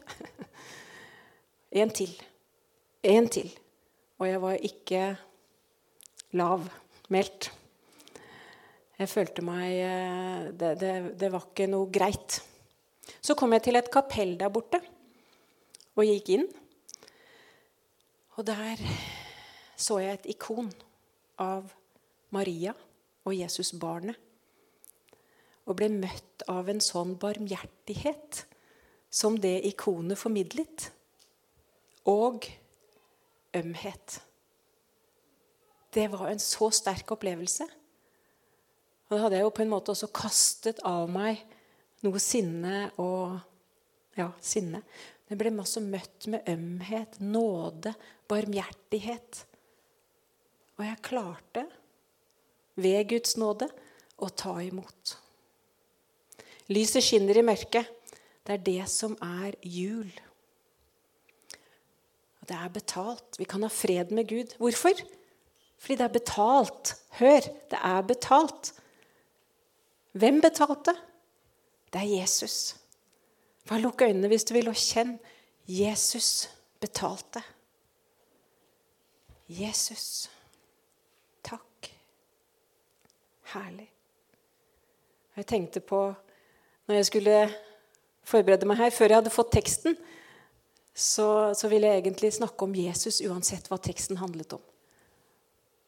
en 1.84 1.96
til. 1.96 2.16
En 3.04 3.30
til. 3.32 3.54
Og 4.22 4.28
jeg 4.30 4.42
var 4.42 4.60
ikke 4.62 5.02
lavmælt. 6.38 7.48
Jeg 9.02 9.10
følte 9.10 9.42
meg 9.42 9.80
eh, 9.82 10.44
det, 10.54 10.76
det, 10.78 10.92
det, 11.18 11.32
var 11.34 11.48
ikke 11.48 11.66
noe 11.72 11.90
greit. 11.90 12.38
Så 13.18 13.34
kom 13.34 13.56
jeg 13.58 13.66
til 13.66 13.80
et 13.80 13.90
kapell 13.90 14.36
der 14.38 14.54
borte 14.54 14.78
og 15.98 16.06
gikk 16.06 16.30
inn. 16.36 16.46
Og 18.38 18.46
der 18.46 18.78
så 19.74 19.98
jeg 20.04 20.20
et 20.20 20.30
ikon 20.36 20.70
av 21.42 21.74
Maria 22.30 22.78
og 23.26 23.34
Jesusbarnet. 23.34 24.22
Og 25.66 25.82
ble 25.82 25.90
møtt 25.98 26.46
av 26.46 26.70
en 26.70 26.82
sånn 26.84 27.18
barmhjertighet 27.18 28.46
som 29.10 29.42
det 29.42 29.58
ikonet 29.74 30.22
formidlet. 30.22 30.92
Og 32.06 32.46
ømhet. 33.56 34.20
Det 35.92 36.08
var 36.12 36.30
en 36.32 36.40
så 36.40 36.70
sterk 36.74 37.12
opplevelse. 37.12 37.68
Og 39.10 39.16
da 39.18 39.24
hadde 39.26 39.40
jeg 39.40 39.48
jo 39.48 39.56
på 39.56 39.66
en 39.66 39.74
måte 39.74 39.92
også 39.92 40.12
kastet 40.16 40.80
av 40.88 41.10
meg 41.12 41.42
noe 42.06 42.22
sinne 42.22 42.90
og 43.02 43.40
Ja, 44.20 44.26
sinne. 44.44 44.82
Jeg 45.30 45.40
ble 45.40 45.54
masse 45.56 45.80
møtt 45.80 46.26
med 46.28 46.44
ømhet, 46.52 47.14
nåde, 47.24 47.94
barmhjertighet. 48.28 49.46
Og 50.76 50.84
jeg 50.84 51.00
klarte, 51.08 51.64
ved 52.76 53.06
Guds 53.14 53.38
nåde, 53.40 53.70
å 54.20 54.28
ta 54.36 54.58
imot. 54.60 55.14
Lyset 56.76 57.08
skinner 57.08 57.40
i 57.40 57.46
mørket. 57.48 57.88
Det 58.44 58.58
er 58.58 58.66
det 58.68 58.90
som 58.92 59.16
er 59.24 59.56
jul. 59.64 60.12
Og 62.42 62.50
det 62.50 62.58
er 62.58 62.74
betalt. 62.74 63.38
Vi 63.38 63.46
kan 63.46 63.64
ha 63.64 63.70
fred 63.70 64.12
med 64.12 64.28
Gud. 64.30 64.56
Hvorfor? 64.58 64.98
Fordi 65.78 65.96
det 65.96 66.06
er 66.06 66.14
betalt. 66.14 66.96
Hør, 67.20 67.48
det 67.72 67.80
er 67.84 68.02
betalt. 68.02 68.74
Hvem 70.12 70.42
betalte? 70.42 70.96
Det 71.94 72.02
er 72.02 72.22
Jesus. 72.22 72.76
Bare 73.70 73.82
lukk 73.82 74.02
øynene 74.02 74.28
hvis 74.28 74.44
du 74.44 74.54
vil, 74.54 74.70
og 74.70 74.76
kjenn. 74.76 75.20
Jesus 75.68 76.50
betalte. 76.80 77.44
Jesus. 79.48 80.30
Takk. 81.44 81.92
Herlig. 83.54 83.90
Jeg 85.36 85.46
tenkte 85.48 85.80
på 85.80 86.14
når 86.88 86.96
jeg 86.96 87.06
skulle 87.06 87.36
forberede 88.24 88.68
meg 88.68 88.78
her, 88.78 88.90
før 88.90 89.06
jeg 89.06 89.22
hadde 89.22 89.34
fått 89.34 89.54
teksten, 89.54 89.96
så, 91.02 91.54
så 91.58 91.70
vil 91.72 91.88
jeg 91.88 92.02
egentlig 92.02 92.34
snakke 92.36 92.68
om 92.68 92.76
Jesus 92.78 93.22
uansett 93.26 93.70
hva 93.72 93.80
teksten 93.82 94.20
handlet 94.22 94.54
om. 94.58 94.62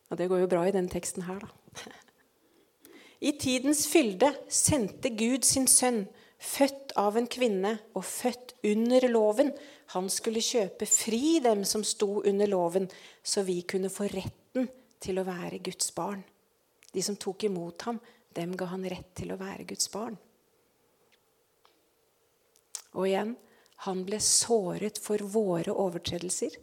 Og 0.10 0.18
det 0.18 0.30
går 0.30 0.44
jo 0.44 0.50
bra 0.50 0.64
i 0.68 0.74
den 0.74 0.90
teksten 0.90 1.28
her, 1.28 1.44
da. 1.44 1.52
I 3.28 3.32
tidens 3.40 3.86
fylde 3.88 4.34
sendte 4.52 5.14
Gud 5.16 5.46
sin 5.48 5.70
sønn 5.70 6.04
født 6.44 6.92
av 7.00 7.16
en 7.18 7.30
kvinne 7.32 7.78
og 7.96 8.04
født 8.04 8.56
under 8.68 9.08
loven. 9.08 9.54
Han 9.96 10.10
skulle 10.12 10.44
kjøpe 10.44 10.88
fri 10.90 11.38
dem 11.44 11.64
som 11.68 11.86
sto 11.88 12.20
under 12.20 12.50
loven, 12.52 12.90
så 13.24 13.46
vi 13.48 13.62
kunne 13.70 13.94
få 13.94 14.10
retten 14.12 14.68
til 15.04 15.22
å 15.22 15.28
være 15.28 15.62
Guds 15.64 15.94
barn. 15.96 16.24
De 16.94 17.02
som 17.06 17.16
tok 17.16 17.48
imot 17.48 17.88
ham, 17.88 18.02
dem 18.36 18.58
ga 18.58 18.68
han 18.74 18.84
rett 18.90 19.14
til 19.16 19.32
å 19.34 19.40
være 19.40 19.70
Guds 19.70 19.88
barn. 19.94 20.18
Og 22.94 23.08
igjen 23.08 23.38
han 23.84 24.06
ble 24.08 24.20
såret 24.24 25.00
for 25.02 25.20
våre 25.28 25.74
overtredelser, 25.76 26.56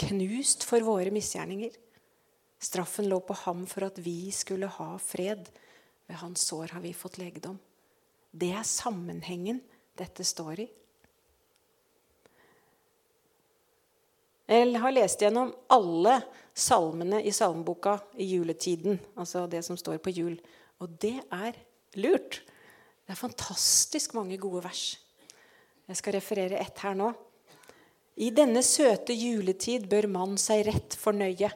knust 0.00 0.64
for 0.64 0.84
våre 0.86 1.12
misgjerninger. 1.12 1.74
Straffen 2.58 3.08
lå 3.10 3.18
på 3.20 3.36
ham 3.44 3.66
for 3.68 3.84
at 3.86 3.98
vi 4.00 4.30
skulle 4.32 4.70
ha 4.78 4.94
fred. 5.02 5.50
Ved 6.08 6.20
hans 6.22 6.46
sår 6.48 6.72
har 6.72 6.80
vi 6.80 6.94
fått 6.96 7.18
legedom. 7.20 7.58
Det 8.32 8.48
er 8.56 8.64
sammenhengen 8.64 9.60
dette 9.98 10.24
står 10.24 10.64
i. 10.64 10.68
Jeg 14.48 14.80
har 14.80 14.94
lest 14.94 15.20
gjennom 15.20 15.50
alle 15.68 16.14
salmene 16.56 17.20
i 17.20 17.32
salmeboka 17.36 17.98
i 18.16 18.24
juletiden. 18.30 18.96
Altså 19.20 19.44
det 19.50 19.60
som 19.66 19.76
står 19.76 20.00
på 20.00 20.14
jul. 20.16 20.38
Og 20.80 20.96
det 21.02 21.18
er 21.28 21.60
lurt. 22.00 22.40
Det 23.04 23.12
er 23.12 23.20
fantastisk 23.20 24.16
mange 24.16 24.40
gode 24.40 24.64
vers. 24.64 24.96
Jeg 25.88 26.00
skal 26.02 26.18
referere 26.18 26.60
ett 26.60 26.84
her 26.84 26.96
nå. 26.98 27.12
I 28.18 28.28
denne 28.34 28.60
søte 28.66 29.14
juletid 29.14 29.86
bør 29.88 30.08
mann 30.10 30.34
seg 30.40 30.66
rett 30.66 30.96
fornøye 30.98 31.48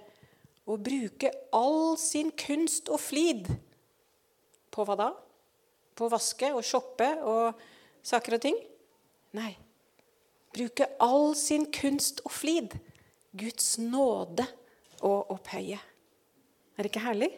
og 0.70 0.84
bruke 0.86 1.32
all 1.52 1.98
sin 2.00 2.30
kunst 2.38 2.88
og 2.92 3.02
flid. 3.02 3.50
På 4.72 4.86
hva 4.86 4.96
da? 4.96 5.10
På 5.98 6.06
å 6.06 6.12
vaske 6.14 6.52
og 6.54 6.64
shoppe 6.64 7.08
og 7.28 7.60
saker 8.06 8.38
og 8.38 8.44
ting? 8.46 8.56
Nei. 9.36 9.52
Bruke 10.54 10.86
all 11.02 11.34
sin 11.36 11.66
kunst 11.74 12.22
og 12.24 12.32
flid. 12.32 12.76
Guds 13.36 13.74
nåde 13.80 14.46
og 15.02 15.32
opphøye. 15.34 15.80
Er 16.76 16.80
det 16.80 16.92
ikke 16.92 17.04
herlig? 17.04 17.32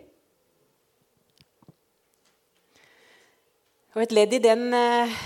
Og 3.94 4.02
Et 4.02 4.14
ledd 4.14 4.33
i 4.35 4.42
den 4.42 4.74
eh, 4.74 5.18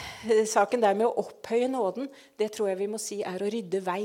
saken 0.44 0.82
der 0.82 0.96
med 0.96 1.08
å 1.08 1.24
opphøye 1.24 1.70
nåden, 1.72 2.08
det 2.36 2.50
tror 2.52 2.68
jeg 2.68 2.82
vi 2.82 2.90
må 2.92 3.00
si 3.00 3.22
er 3.24 3.40
å 3.40 3.48
rydde 3.48 3.80
vei. 3.84 4.02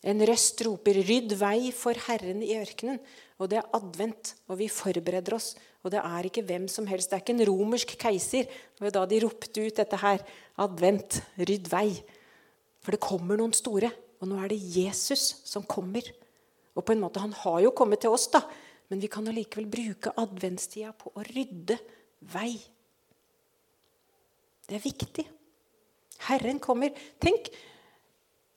En 0.00 0.22
røst 0.24 0.62
roper 0.64 0.96
'Rydd 0.96 1.34
vei 1.36 1.68
for 1.76 1.92
Herren 2.06 2.40
i 2.40 2.54
ørkenen'. 2.56 3.02
Og 3.40 3.50
det 3.52 3.58
er 3.60 3.68
advent, 3.76 4.34
og 4.48 4.56
vi 4.60 4.68
forbereder 4.72 5.36
oss. 5.36 5.54
Og 5.84 5.92
det 5.92 6.00
er 6.00 6.28
ikke 6.28 6.44
hvem 6.44 6.66
som 6.68 6.88
helst. 6.88 7.10
Det 7.10 7.18
er 7.18 7.24
ikke 7.24 7.36
en 7.36 7.48
romersk 7.48 7.92
keiser. 8.00 8.48
Det 8.48 8.84
var 8.84 8.94
da 8.96 9.04
de 9.08 9.20
ropte 9.20 9.60
ut 9.60 9.76
dette 9.76 10.00
her. 10.00 10.24
Advent, 10.60 11.20
rydd 11.36 11.68
vei. 11.72 11.92
For 12.80 12.96
det 12.96 13.04
kommer 13.04 13.40
noen 13.40 13.52
store. 13.56 13.92
Og 14.20 14.28
nå 14.28 14.40
er 14.40 14.52
det 14.52 14.60
Jesus 14.60 15.40
som 15.48 15.64
kommer. 15.64 16.04
Og 16.76 16.84
på 16.84 16.92
en 16.92 17.00
måte, 17.00 17.20
Han 17.20 17.32
har 17.32 17.60
jo 17.60 17.70
kommet 17.72 18.00
til 18.00 18.12
oss, 18.12 18.28
da. 18.28 18.40
Men 18.88 19.00
vi 19.00 19.08
kan 19.08 19.28
allikevel 19.28 19.68
bruke 19.68 20.12
adventstida 20.16 20.92
på 20.92 21.12
å 21.16 21.24
rydde 21.24 21.78
vei. 22.20 22.56
Det 24.70 24.78
er 24.78 24.84
viktig. 24.84 25.24
Herren 26.28 26.60
kommer. 26.62 26.94
Tenk 27.18 27.48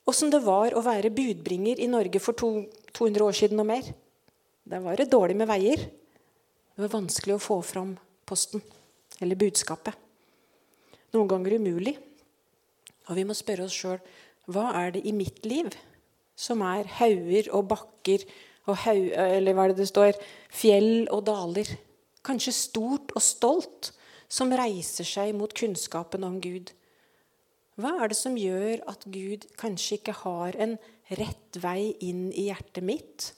åssen 0.06 0.30
det 0.30 0.44
var 0.46 0.76
å 0.78 0.84
være 0.86 1.10
budbringer 1.16 1.80
i 1.82 1.90
Norge 1.90 2.22
for 2.22 2.38
to, 2.38 2.68
200 2.94 3.26
år 3.26 3.38
siden 3.40 3.64
og 3.64 3.66
mer. 3.72 3.88
Da 4.64 4.78
var 4.84 5.00
det 5.00 5.10
dårlig 5.10 5.40
med 5.40 5.50
veier. 5.50 5.82
Det 5.82 6.86
var 6.86 6.92
vanskelig 7.00 7.34
å 7.34 7.42
få 7.42 7.58
fram 7.66 7.96
posten 8.30 8.62
eller 9.24 9.40
budskapet. 9.42 9.98
Noen 11.18 11.32
ganger 11.32 11.58
umulig. 11.58 11.96
Og 13.10 13.18
vi 13.18 13.26
må 13.26 13.34
spørre 13.34 13.66
oss 13.66 13.74
sjøl 13.74 13.98
hva 14.54 14.70
er 14.84 14.94
det 14.94 15.04
i 15.08 15.16
mitt 15.16 15.42
liv 15.48 15.72
som 16.38 16.62
er 16.68 16.86
hauger 17.00 17.50
og 17.56 17.72
bakker 17.72 18.26
og 18.68 18.78
haug, 18.86 19.10
eller 19.18 19.56
hva 19.56 19.66
er 19.66 19.74
det 19.74 19.82
det 19.82 19.90
står, 19.90 20.22
fjell 20.54 21.08
og 21.10 21.26
daler? 21.26 21.74
Kanskje 22.24 22.54
stort 22.56 23.14
og 23.18 23.24
stolt 23.24 23.94
som 24.34 24.54
reiser 24.56 25.06
seg 25.06 25.36
mot 25.38 25.54
kunnskapen 25.54 26.26
om 26.26 26.40
Gud. 26.42 26.72
Hva 27.78 27.96
er 28.02 28.10
det 28.10 28.18
som 28.18 28.38
gjør 28.38 28.82
at 28.90 29.06
Gud 29.10 29.46
kanskje 29.62 30.00
ikke 30.00 30.16
har 30.24 30.58
en 30.62 30.76
rett 31.20 31.60
vei 31.62 31.94
inn 32.06 32.28
i 32.32 32.48
hjertet 32.50 32.86
mitt? 32.86 33.30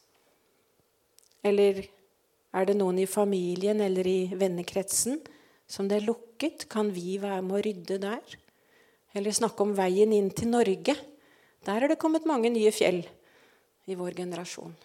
Eller 1.46 1.84
er 2.56 2.68
det 2.68 2.78
noen 2.80 3.02
i 3.04 3.10
familien 3.10 3.84
eller 3.84 4.08
i 4.08 4.32
vennekretsen 4.36 5.20
som 5.68 5.90
det 5.90 6.00
er 6.00 6.08
lukket? 6.08 6.68
Kan 6.72 6.94
vi 6.96 7.18
være 7.20 7.44
med 7.44 7.60
å 7.60 7.64
rydde 7.68 8.00
der? 8.04 8.40
Eller 9.16 9.36
snakke 9.36 9.64
om 9.64 9.76
veien 9.76 10.12
inn 10.16 10.32
til 10.36 10.52
Norge? 10.52 10.96
Der 11.66 11.84
er 11.84 11.92
det 11.92 12.00
kommet 12.00 12.28
mange 12.28 12.52
nye 12.54 12.72
fjell 12.76 13.04
i 13.88 13.96
vår 13.98 14.16
generasjon. 14.20 14.76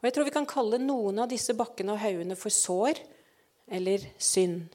Og 0.00 0.08
jeg 0.08 0.14
tror 0.16 0.28
vi 0.28 0.36
kan 0.36 0.48
kalle 0.48 0.80
noen 0.80 1.22
av 1.24 1.30
disse 1.32 1.56
bakkene 1.56 1.94
og 1.94 2.02
haugene 2.02 2.36
for 2.36 2.52
sår 2.52 3.00
eller 3.70 4.02
synd. 4.18 4.66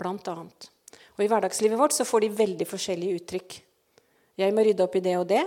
Blant 0.00 0.28
annet. 0.32 0.70
Og 1.16 1.24
I 1.24 1.28
hverdagslivet 1.28 1.78
vårt 1.78 1.92
så 1.92 2.06
får 2.08 2.24
de 2.24 2.36
veldig 2.38 2.66
forskjellige 2.68 3.20
uttrykk. 3.20 3.56
Jeg 4.40 4.54
må 4.56 4.64
rydde 4.64 4.84
opp 4.86 4.94
i 4.96 5.02
det 5.04 5.16
og 5.20 5.26
det, 5.28 5.42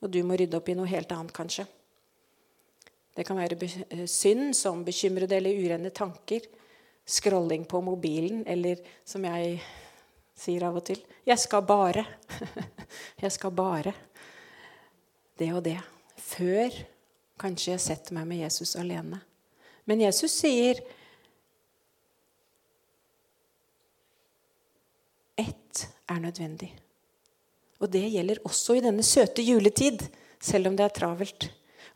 og 0.00 0.12
du 0.12 0.22
må 0.24 0.38
rydde 0.38 0.56
opp 0.56 0.70
i 0.70 0.76
noe 0.78 0.88
helt 0.88 1.12
annet, 1.12 1.34
kanskje. 1.36 1.66
Det 3.18 3.26
kan 3.26 3.36
være 3.36 3.58
eh, 3.66 4.06
synd 4.06 4.54
som 4.56 4.84
bekymrede 4.86 5.36
eller 5.36 5.58
urene 5.58 5.90
tanker, 5.90 6.46
scrolling 7.08 7.64
på 7.68 7.80
mobilen, 7.82 8.44
eller 8.46 8.80
som 9.04 9.24
jeg 9.26 9.58
sier 10.38 10.64
av 10.68 10.76
og 10.78 10.84
til 10.86 11.00
'Jeg 11.26 11.38
skal 11.38 11.62
bare'. 11.62 12.06
jeg 13.22 13.32
skal 13.32 13.50
bare. 13.50 13.92
Det 15.38 15.52
og 15.52 15.64
det. 15.64 15.80
Før 16.16 16.70
kanskje 17.38 17.72
jeg 17.72 17.80
setter 17.80 18.14
meg 18.14 18.26
med 18.26 18.38
Jesus 18.38 18.76
alene. 18.76 19.20
Men 19.84 20.00
Jesus 20.00 20.30
sier 20.30 20.80
er 26.08 26.20
nødvendig. 26.22 26.72
Og 27.78 27.90
det 27.92 28.08
gjelder 28.10 28.42
også 28.46 28.78
i 28.78 28.82
denne 28.82 29.04
søte 29.06 29.44
juletid, 29.44 30.02
selv 30.42 30.70
om 30.70 30.76
det 30.78 30.86
er 30.86 30.94
travelt. 30.94 31.48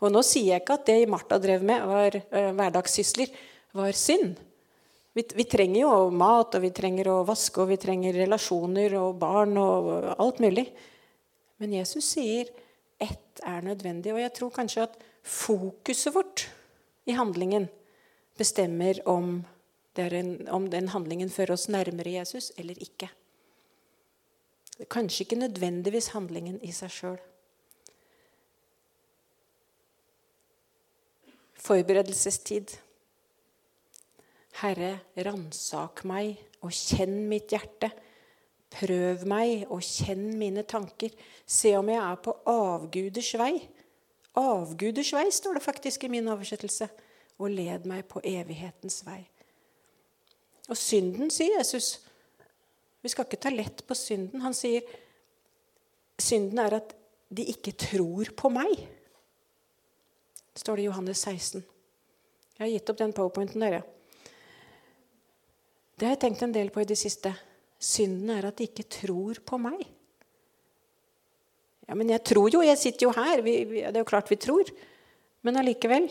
Og 0.02 0.10
nå 0.10 0.22
sier 0.26 0.54
jeg 0.54 0.62
ikke 0.62 0.78
at 0.78 0.88
det 0.88 1.10
Martha 1.10 1.38
drev 1.42 1.62
med, 1.66 1.84
var 1.86 2.16
eh, 2.18 2.50
hverdagssysler, 2.58 3.30
var 3.78 3.94
synd. 3.96 4.34
Vi, 5.12 5.24
vi, 5.36 5.44
trenger 5.48 5.82
jo 5.82 5.92
mat, 6.14 6.56
og 6.56 6.64
vi 6.64 6.72
trenger 6.74 7.10
å 7.12 7.20
vaske, 7.28 7.62
og 7.62 7.70
vi 7.70 7.78
trenger 7.80 8.16
relasjoner 8.16 8.96
og 8.98 9.18
barn 9.20 9.58
og 9.60 9.92
alt 10.16 10.40
mulig. 10.42 10.66
Men 11.62 11.76
Jesus 11.76 12.08
sier 12.14 12.50
ett 13.02 13.42
er 13.46 13.62
nødvendig. 13.66 14.14
Og 14.14 14.22
jeg 14.22 14.34
tror 14.38 14.54
kanskje 14.54 14.86
at 14.88 14.98
fokuset 15.22 16.14
vårt 16.14 16.46
i 17.06 17.14
handlingen 17.14 17.68
bestemmer 18.38 18.98
om, 19.08 19.42
en, 19.94 20.30
om 20.50 20.70
den 20.70 20.90
handlingen 20.94 21.30
fører 21.30 21.54
oss 21.54 21.68
nærmere 21.70 22.16
Jesus 22.16 22.50
eller 22.56 22.78
ikke. 22.82 23.10
Kanskje 24.90 25.24
ikke 25.24 25.36
nødvendigvis 25.36 26.12
handlingen 26.16 26.58
i 26.64 26.72
seg 26.74 26.90
sjøl. 26.90 27.18
Forberedelsestid. 31.62 32.74
Herre, 34.62 34.96
ransak 35.16 36.02
meg 36.08 36.40
og 36.62 36.74
kjenn 36.74 37.22
mitt 37.30 37.52
hjerte. 37.54 37.92
Prøv 38.72 39.26
meg 39.28 39.66
og 39.68 39.82
kjenn 39.84 40.32
mine 40.40 40.64
tanker. 40.68 41.12
Se 41.46 41.74
om 41.78 41.88
jeg 41.92 42.00
er 42.00 42.18
på 42.24 42.34
avguders 42.48 43.32
vei. 43.38 43.54
Avguders 44.38 45.12
vei, 45.12 45.26
står 45.30 45.58
det 45.58 45.64
faktisk 45.64 46.04
i 46.04 46.12
min 46.12 46.30
oversettelse. 46.32 46.88
Og 47.38 47.52
led 47.52 47.86
meg 47.88 48.06
på 48.10 48.22
evighetens 48.24 49.02
vei. 49.06 49.20
Og 50.70 50.78
synden, 50.78 51.30
sier 51.32 51.58
Jesus, 51.58 51.96
vi 53.02 53.10
skal 53.10 53.26
ikke 53.26 53.40
ta 53.42 53.50
lett 53.52 53.82
på 53.86 53.96
synden. 53.98 54.44
Han 54.44 54.54
sier 54.54 54.86
synden 56.22 56.60
er 56.62 56.78
at 56.78 56.92
de 57.32 57.46
ikke 57.50 57.74
tror 57.88 58.30
på 58.38 58.50
meg. 58.52 58.74
Det 60.52 60.60
står 60.62 60.78
det 60.78 60.84
i 60.84 60.90
Johannes 60.90 61.22
16. 61.24 61.64
Jeg 62.58 62.62
har 62.62 62.70
gitt 62.70 62.92
opp 62.92 63.00
den 63.00 63.14
powerpointen 63.16 63.64
der, 63.64 63.80
ja. 63.80 63.82
Det 65.96 66.06
har 66.06 66.14
jeg 66.14 66.22
tenkt 66.24 66.44
en 66.44 66.54
del 66.54 66.70
på 66.74 66.82
i 66.82 66.88
det 66.88 66.98
siste. 66.98 67.32
Synden 67.82 68.30
er 68.34 68.46
at 68.48 68.58
de 68.58 68.68
ikke 68.68 68.86
tror 68.90 69.40
på 69.46 69.58
meg. 69.60 69.82
Ja, 71.88 71.96
men 71.98 72.10
jeg 72.12 72.22
tror 72.26 72.52
jo. 72.52 72.62
Jeg 72.64 72.78
sitter 72.80 73.08
jo 73.08 73.14
her. 73.16 73.42
Vi, 73.44 73.56
vi, 73.68 73.82
det 73.82 73.98
er 73.98 74.04
jo 74.04 74.08
klart 74.08 74.30
vi 74.30 74.38
tror. 74.40 74.68
Men 75.42 75.58
allikevel. 75.60 76.06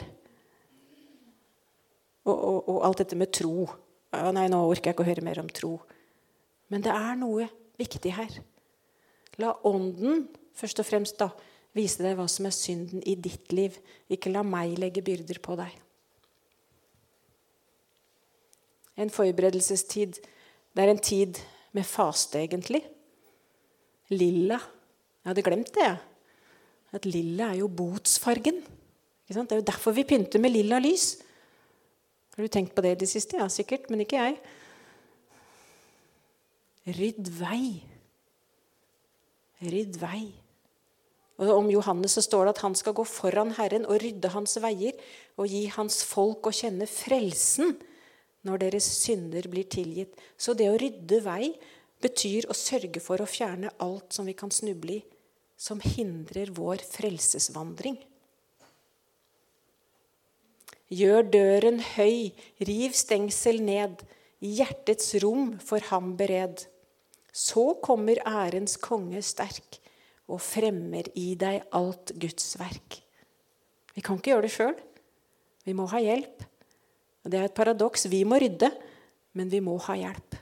Og, 2.27 2.35
og, 2.35 2.57
og, 2.67 2.77
alt 2.85 3.01
dette 3.01 3.17
med 3.17 3.31
tro. 3.33 3.65
Ja, 4.11 4.29
nei, 4.35 4.45
nå 4.51 4.59
orker 4.67 4.91
jeg 4.91 4.97
ikke 4.97 5.05
å 5.05 5.09
høre 5.09 5.25
mer 5.25 5.41
om 5.41 5.49
tro. 5.49 5.77
Men 6.71 6.83
det 6.85 6.93
er 6.95 7.17
noe 7.19 7.47
viktig 7.79 8.13
her. 8.15 8.37
La 9.41 9.53
Ånden 9.67 10.25
først 10.57 10.81
og 10.81 10.87
fremst 10.87 11.19
da, 11.19 11.29
vise 11.75 12.03
deg 12.03 12.17
hva 12.19 12.27
som 12.31 12.47
er 12.47 12.55
synden 12.55 13.03
i 13.07 13.15
ditt 13.19 13.51
liv. 13.55 13.77
Ikke 14.11 14.31
la 14.31 14.43
meg 14.47 14.77
legge 14.79 15.03
byrder 15.05 15.39
på 15.43 15.57
deg. 15.59 15.73
En 18.99 19.11
forberedelsestid 19.11 20.19
Det 20.71 20.83
er 20.83 20.87
en 20.87 21.01
tid 21.03 21.35
med 21.75 21.83
faste, 21.83 22.39
egentlig. 22.39 22.79
Lilla. 24.07 24.55
Jeg 25.19 25.27
hadde 25.27 25.43
glemt 25.43 25.71
det, 25.75 25.83
jeg. 25.83 25.97
At 26.95 27.07
lilla 27.07 27.49
er 27.51 27.57
jo 27.59 27.67
botsfargen. 27.67 28.61
Det 29.27 29.35
er 29.35 29.59
jo 29.59 29.67
derfor 29.67 29.91
vi 29.95 30.05
pynter 30.07 30.39
med 30.39 30.53
lilla 30.55 30.79
lys. 30.79 31.17
Har 32.35 32.43
du 32.43 32.51
tenkt 32.51 32.71
på 32.75 32.83
det 32.83 32.93
i 32.95 32.99
det 33.03 33.09
siste? 33.11 33.35
Ja, 33.35 33.49
sikkert, 33.51 33.89
men 33.91 34.03
ikke 34.03 34.19
jeg. 34.19 34.39
Rydd 36.89 37.27
vei. 37.37 37.81
Rydd 39.61 39.99
vei. 40.01 40.23
Og 41.41 41.49
Om 41.55 41.69
Johannes 41.73 42.15
så 42.17 42.23
står 42.25 42.45
det 42.45 42.55
at 42.55 42.63
han 42.65 42.75
skal 42.77 42.95
gå 42.97 43.05
foran 43.05 43.53
Herren 43.57 43.85
og 43.89 44.01
rydde 44.01 44.29
hans 44.33 44.57
veier 44.61 44.97
og 45.37 45.49
gi 45.49 45.65
hans 45.73 46.01
folk 46.05 46.49
å 46.49 46.53
kjenne 46.53 46.85
frelsen 46.89 47.75
når 48.45 48.63
deres 48.65 48.87
synder 49.01 49.45
blir 49.49 49.69
tilgitt. 49.69 50.13
Så 50.37 50.53
det 50.57 50.69
å 50.69 50.77
rydde 50.81 51.21
vei 51.25 51.53
betyr 52.01 52.49
å 52.49 52.57
sørge 52.57 53.01
for 53.01 53.21
å 53.21 53.29
fjerne 53.29 53.73
alt 53.81 54.13
som 54.13 54.25
vi 54.25 54.33
kan 54.37 54.53
snuble 54.53 54.99
i, 54.99 55.03
som 55.57 55.81
hindrer 55.81 56.49
vår 56.57 56.81
frelsesvandring. 56.81 57.99
Gjør 60.91 61.29
døren 61.29 61.77
høy, 61.93 62.33
riv 62.65 62.97
stengsel 62.97 63.61
ned, 63.63 64.01
i 64.41 64.57
hjertets 64.57 65.13
rom 65.21 65.53
for 65.61 65.85
ham 65.91 66.15
bered. 66.17 66.65
Så 67.31 67.77
kommer 67.83 68.21
ærens 68.27 68.77
konge 68.81 69.21
sterk 69.23 69.79
og 70.31 70.41
fremmer 70.43 71.07
i 71.17 71.33
deg 71.39 71.65
alt 71.75 72.13
Guds 72.19 72.53
verk. 72.59 73.01
Vi 73.95 74.03
kan 74.03 74.19
ikke 74.19 74.33
gjøre 74.33 74.47
det 74.47 74.53
sjøl. 74.53 74.75
Vi 75.67 75.75
må 75.77 75.87
ha 75.91 75.99
hjelp. 76.01 76.43
Og 77.23 77.31
Det 77.31 77.39
er 77.39 77.47
et 77.47 77.57
paradoks. 77.57 78.07
Vi 78.09 78.23
må 78.23 78.39
rydde, 78.41 78.71
men 79.33 79.51
vi 79.51 79.59
må 79.59 79.77
ha 79.87 79.95
hjelp. 79.99 80.37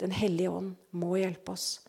Den 0.00 0.14
hellige 0.16 0.50
ånd 0.50 0.74
må 0.96 1.16
hjelpe 1.20 1.52
oss. 1.52 1.80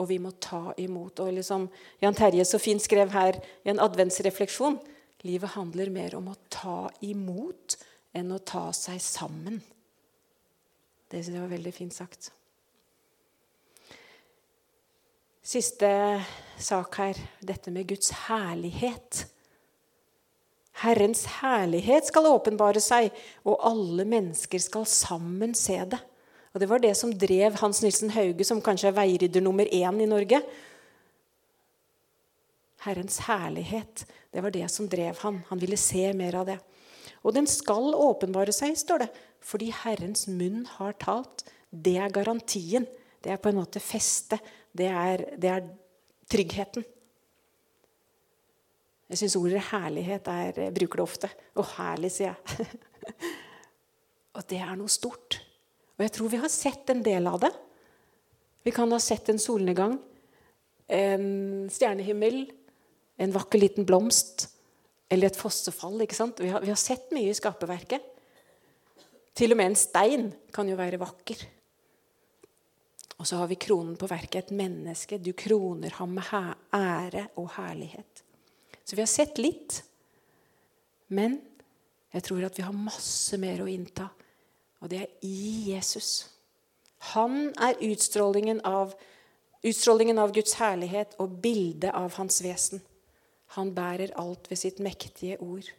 Og 0.00 0.08
vi 0.08 0.16
må 0.22 0.32
ta 0.40 0.72
imot. 0.80 1.20
Og 1.20 1.34
liksom 1.36 1.68
Jan 2.00 2.16
Terje 2.16 2.46
så 2.48 2.58
fint 2.62 2.82
skrev 2.82 3.12
her 3.12 3.36
i 3.64 3.70
en 3.74 3.82
adventsrefleksjon 3.82 4.80
livet 5.22 5.54
handler 5.54 5.90
mer 5.92 6.16
om 6.18 6.30
å 6.32 6.38
ta 6.50 6.90
imot 7.06 7.76
enn 8.16 8.32
å 8.34 8.40
ta 8.42 8.68
seg 8.76 8.98
sammen. 9.02 9.60
Det 11.12 11.22
var 11.28 11.50
veldig 11.52 11.72
fint 11.76 11.94
sagt. 11.94 12.30
Siste 15.42 16.22
sak 16.62 16.96
her, 17.00 17.18
dette 17.42 17.72
med 17.74 17.88
Guds 17.90 18.12
herlighet. 18.28 19.24
Herrens 20.84 21.24
herlighet 21.40 22.06
skal 22.06 22.28
åpenbare 22.30 22.78
seg, 22.82 23.10
og 23.42 23.58
alle 23.66 24.06
mennesker 24.06 24.62
skal 24.62 24.86
sammen 24.86 25.56
se 25.58 25.80
det. 25.82 25.98
Og 26.54 26.60
Det 26.60 26.68
var 26.70 26.78
det 26.78 26.92
som 26.94 27.10
drev 27.10 27.58
Hans 27.58 27.82
Nilsen 27.82 28.14
Hauge, 28.14 28.44
som 28.44 28.62
kanskje 28.62 28.92
er 28.92 28.96
veiridder 29.00 29.42
nummer 29.42 29.66
én 29.66 29.98
i 30.04 30.06
Norge. 30.06 30.38
Herrens 32.86 33.18
herlighet, 33.26 34.06
det 34.30 34.42
var 34.42 34.54
det 34.54 34.70
som 34.70 34.88
drev 34.88 35.18
han. 35.26 35.42
Han 35.48 35.58
ville 35.58 35.76
se 35.76 36.12
mer 36.12 36.38
av 36.38 36.46
det. 36.46 36.58
Og 37.26 37.34
den 37.34 37.46
skal 37.50 37.94
åpenbare 37.98 38.54
seg, 38.54 38.78
står 38.78 39.06
det, 39.06 39.10
fordi 39.42 39.74
Herrens 39.74 40.28
munn 40.30 40.66
har 40.78 40.94
talt. 41.02 41.48
Det 41.70 41.98
er 41.98 42.14
garantien. 42.14 42.86
Det 43.22 43.30
er 43.30 43.38
på 43.42 43.50
en 43.50 43.60
måte 43.60 43.80
festet. 43.82 44.42
Det 44.72 44.88
er, 44.88 45.24
det 45.36 45.50
er 45.52 45.66
tryggheten. 46.32 46.84
Jeg 49.12 49.20
syns 49.20 49.36
ordet 49.36 49.60
'herlighet' 49.60 50.28
er, 50.32 50.52
jeg 50.56 50.74
bruker 50.74 51.02
det 51.02 51.04
ofte. 51.04 51.28
Å, 51.56 51.64
herlig, 51.76 52.12
sier 52.14 52.32
jeg. 52.32 52.66
og 54.36 54.46
det 54.48 54.60
er 54.64 54.78
noe 54.80 54.88
stort. 54.88 55.42
Og 55.98 56.06
jeg 56.06 56.12
tror 56.16 56.32
vi 56.32 56.40
har 56.40 56.48
sett 56.48 56.88
en 56.90 57.02
del 57.04 57.28
av 57.28 57.42
det. 57.42 57.52
Vi 58.64 58.72
kan 58.72 58.90
ha 58.94 58.98
sett 59.02 59.28
en 59.28 59.42
solnedgang, 59.42 59.98
en 60.88 61.68
stjernehimmel, 61.72 62.46
en 63.20 63.34
vakker 63.34 63.60
liten 63.60 63.84
blomst 63.84 64.48
eller 65.12 65.28
et 65.28 65.36
fossefall. 65.36 66.00
ikke 66.00 66.16
sant? 66.16 66.40
Vi 66.40 66.48
har, 66.48 66.62
vi 66.64 66.72
har 66.72 66.80
sett 66.80 67.12
mye 67.12 67.28
i 67.28 67.36
skaperverket. 67.36 68.08
Til 69.36 69.52
og 69.52 69.60
med 69.60 69.72
en 69.72 69.78
stein 69.78 70.30
kan 70.54 70.68
jo 70.68 70.78
være 70.78 71.00
vakker. 71.00 71.44
Og 73.22 73.26
så 73.28 73.38
har 73.38 73.46
vi 73.46 73.54
kronen 73.54 73.94
på 73.94 74.08
verket, 74.10 74.48
et 74.48 74.56
menneske. 74.58 75.20
Du 75.22 75.30
kroner 75.38 75.94
ham 76.00 76.16
med 76.16 76.26
ære 76.74 77.28
og 77.38 77.52
herlighet. 77.54 78.24
Så 78.82 78.96
vi 78.96 79.02
har 79.04 79.10
sett 79.10 79.38
litt. 79.38 79.76
Men 81.14 81.38
jeg 82.10 82.26
tror 82.26 82.42
at 82.48 82.58
vi 82.58 82.64
har 82.66 82.74
masse 82.74 83.38
mer 83.38 83.62
å 83.62 83.68
innta. 83.70 84.08
Og 84.82 84.90
det 84.90 85.04
er 85.04 85.12
i 85.22 85.70
Jesus. 85.70 86.10
Han 87.14 87.52
er 87.62 87.78
utstrålingen 87.92 88.64
av, 88.66 88.96
utstrålingen 89.62 90.18
av 90.18 90.34
Guds 90.34 90.56
herlighet 90.58 91.14
og 91.22 91.38
bildet 91.44 91.94
av 91.94 92.18
hans 92.18 92.42
vesen. 92.42 92.82
Han 93.54 93.70
bærer 93.76 94.16
alt 94.18 94.50
ved 94.50 94.64
sitt 94.64 94.82
mektige 94.82 95.38
ord. 95.38 95.70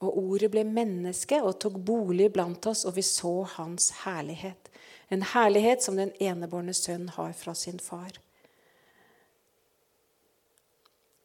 Og 0.00 0.16
ordet 0.16 0.48
ble 0.48 0.64
menneske 0.64 1.42
og 1.44 1.58
tok 1.60 1.76
bolig 1.76 2.32
blant 2.32 2.72
oss, 2.72 2.86
og 2.88 2.96
vi 2.96 3.04
så 3.04 3.42
hans 3.58 3.92
herlighet. 4.06 4.70
En 5.10 5.22
herlighet 5.26 5.82
som 5.82 5.96
den 5.98 6.12
enebårne 6.22 6.74
sønn 6.76 7.08
har 7.16 7.32
fra 7.34 7.54
sin 7.58 7.80
far. 7.82 8.14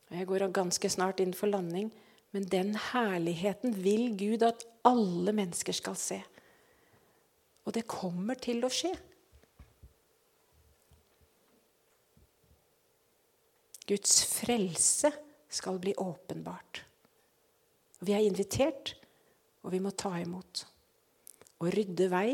Jeg 0.10 0.28
går 0.30 0.48
ganske 0.54 0.89
snart 0.89 1.21
inn 1.21 1.34
for 1.38 1.52
landing, 1.52 1.91
men 2.34 2.48
den 2.50 2.74
herligheten 2.91 3.76
vil 3.84 4.15
Gud 4.17 4.45
at 4.45 4.65
alle 4.86 5.34
mennesker 5.36 5.76
skal 5.76 5.98
se. 6.00 6.19
Og 7.65 7.74
det 7.78 7.88
kommer 7.89 8.38
til 8.41 8.65
å 8.65 8.71
skje. 8.74 8.93
Guds 13.86 14.24
frelse 14.26 15.12
skal 15.50 15.78
bli 15.82 15.93
åpenbart. 16.02 16.82
Vi 18.02 18.13
er 18.17 18.26
invitert, 18.26 18.95
og 19.62 19.74
vi 19.74 19.82
må 19.82 19.93
ta 19.93 20.13
imot. 20.21 20.65
Og 21.62 21.69
rydde 21.74 22.10
vei 22.12 22.30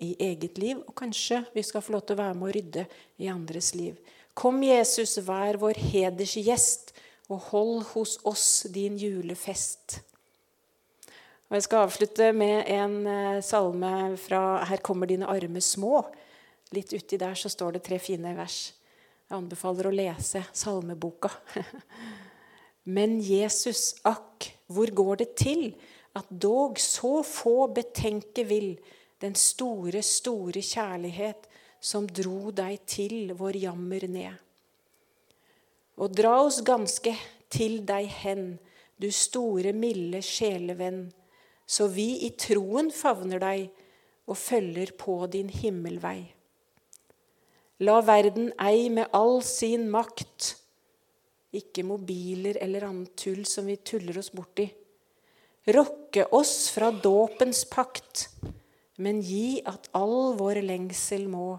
i 0.00 0.14
eget 0.18 0.58
liv, 0.58 0.80
og 0.86 0.94
kanskje 0.96 1.42
vi 1.54 1.62
skal 1.66 1.84
få 1.84 1.94
lov 1.94 2.06
til 2.06 2.16
å 2.16 2.22
være 2.22 2.36
med 2.38 2.48
å 2.48 2.54
rydde 2.56 2.86
i 3.20 3.28
andres 3.32 3.74
liv. 3.76 3.98
Kom, 4.34 4.62
Jesus, 4.64 5.18
vær 5.26 5.58
vår 5.60 5.80
hedersgjest, 5.90 6.94
og 7.30 7.44
hold 7.52 7.82
hos 7.92 8.16
oss 8.26 8.66
din 8.74 8.96
julefest. 8.98 10.00
Og 11.50 11.58
Jeg 11.58 11.66
skal 11.66 11.84
avslutte 11.86 12.30
med 12.34 12.64
en 12.70 13.06
eh, 13.06 13.42
salme 13.42 14.16
fra 14.18 14.64
'Her 14.64 14.82
kommer 14.82 15.06
dine 15.06 15.26
arme 15.26 15.60
små'. 15.60 16.04
Litt 16.72 16.92
uti 16.92 17.16
der 17.18 17.34
så 17.34 17.50
står 17.50 17.72
det 17.72 17.82
tre 17.82 17.98
fine 17.98 18.36
vers. 18.36 18.72
Jeg 19.28 19.36
anbefaler 19.36 19.86
å 19.86 19.94
lese 19.94 20.44
salmeboka. 20.52 21.30
Men 22.84 23.20
Jesus, 23.20 23.94
akk, 24.04 24.54
hvor 24.66 24.86
går 24.86 25.16
det 25.16 25.34
til 25.36 25.74
at 26.14 26.26
dog 26.30 26.78
så 26.78 27.20
få 27.26 27.66
betenke 27.74 28.46
vil 28.46 28.78
den 29.20 29.36
store, 29.36 30.02
store 30.02 30.62
kjærlighet 30.64 31.48
som 31.80 32.06
dro 32.08 32.52
deg 32.52 32.80
til 32.88 33.32
vår 33.36 33.58
jammer 33.62 34.06
ned. 34.08 34.36
Og 36.00 36.12
dra 36.16 36.38
oss 36.40 36.60
ganske 36.64 37.12
til 37.52 37.80
deg 37.88 38.08
hen, 38.22 38.44
du 39.00 39.10
store, 39.12 39.72
milde 39.76 40.22
sjelevenn, 40.24 41.08
så 41.68 41.88
vi 41.92 42.24
i 42.26 42.32
troen 42.40 42.90
favner 42.92 43.40
deg 43.42 43.68
og 44.30 44.38
følger 44.38 44.92
på 44.98 45.16
din 45.32 45.50
himmelvei. 45.52 46.20
La 47.84 48.00
verden 48.04 48.50
ei 48.60 48.88
med 48.92 49.12
all 49.16 49.40
sin 49.44 49.88
makt, 49.92 50.54
ikke 51.56 51.84
mobiler 51.84 52.58
eller 52.62 52.86
annet 52.86 53.14
tull 53.18 53.42
som 53.48 53.66
vi 53.68 53.78
tuller 53.80 54.20
oss 54.20 54.30
borti, 54.36 54.68
rokke 55.74 56.26
oss 56.36 56.68
fra 56.74 56.90
dåpens 56.92 57.64
pakt 57.72 58.28
men 59.00 59.22
gi 59.24 59.60
at 59.68 59.88
all 59.96 60.34
vår 60.38 60.60
lengsel 60.64 61.26
må 61.32 61.54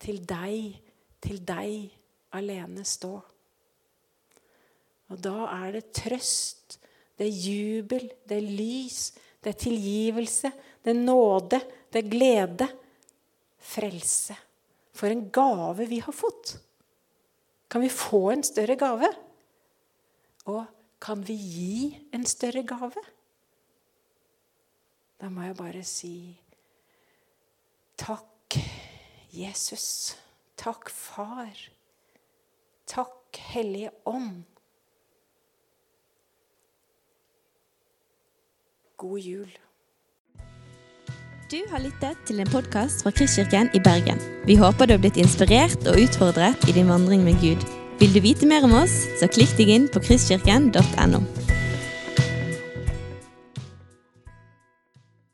til 0.00 0.22
deg, 0.24 0.78
til 1.20 1.42
deg 1.44 1.90
alene 2.38 2.84
stå. 2.86 3.12
Og 5.08 5.20
da 5.24 5.48
er 5.58 5.78
det 5.78 5.88
trøst, 5.96 6.78
det 7.18 7.26
er 7.28 7.44
jubel, 7.44 8.08
det 8.28 8.38
er 8.38 8.50
lys, 8.60 9.00
det 9.42 9.52
er 9.52 9.60
tilgivelse, 9.64 10.52
det 10.84 10.94
er 10.94 11.00
nåde, 11.00 11.60
det 11.92 12.04
er 12.04 12.10
glede. 12.12 12.68
Frelse. 13.68 14.36
For 14.96 15.12
en 15.12 15.26
gave 15.34 15.84
vi 15.90 15.98
har 16.00 16.14
fått. 16.14 16.54
Kan 17.68 17.82
vi 17.84 17.90
få 17.92 18.30
en 18.32 18.44
større 18.46 18.78
gave? 18.80 19.10
Og 20.48 20.62
kan 21.02 21.20
vi 21.26 21.36
gi 21.36 21.74
en 22.16 22.24
større 22.26 22.62
gave? 22.66 23.02
Da 25.20 25.28
må 25.28 25.44
jeg 25.44 25.58
bare 25.58 25.82
si 25.84 26.14
Takk, 27.98 28.58
Jesus. 29.30 30.16
Takk, 30.56 30.90
Far. 30.90 31.50
Takk, 32.86 33.36
Hellige 33.36 33.90
Ånd. 34.06 34.44
God 38.96 39.18
jul. 39.20 39.50
Du 41.50 41.58
har 41.70 41.80
lyttet 41.80 42.18
til 42.28 42.40
en 42.42 42.50
podkast 42.50 43.02
fra 43.02 43.10
Kristkirken 43.10 43.70
i 43.74 43.80
Bergen. 43.80 44.20
Vi 44.46 44.58
håper 44.58 44.86
du 44.86 44.94
har 44.96 45.02
blitt 45.02 45.18
inspirert 45.18 45.86
og 45.88 45.98
utfordret 46.02 46.68
i 46.68 46.74
din 46.76 46.90
vandring 46.90 47.24
med 47.24 47.40
Gud. 47.42 47.62
Vil 47.98 48.14
du 48.14 48.20
vite 48.22 48.46
mer 48.46 48.66
om 48.68 48.76
oss, 48.78 49.06
så 49.18 49.30
klikk 49.30 49.56
deg 49.58 49.74
inn 49.74 49.88
på 49.90 50.02
kristkirken.no. 50.04 51.47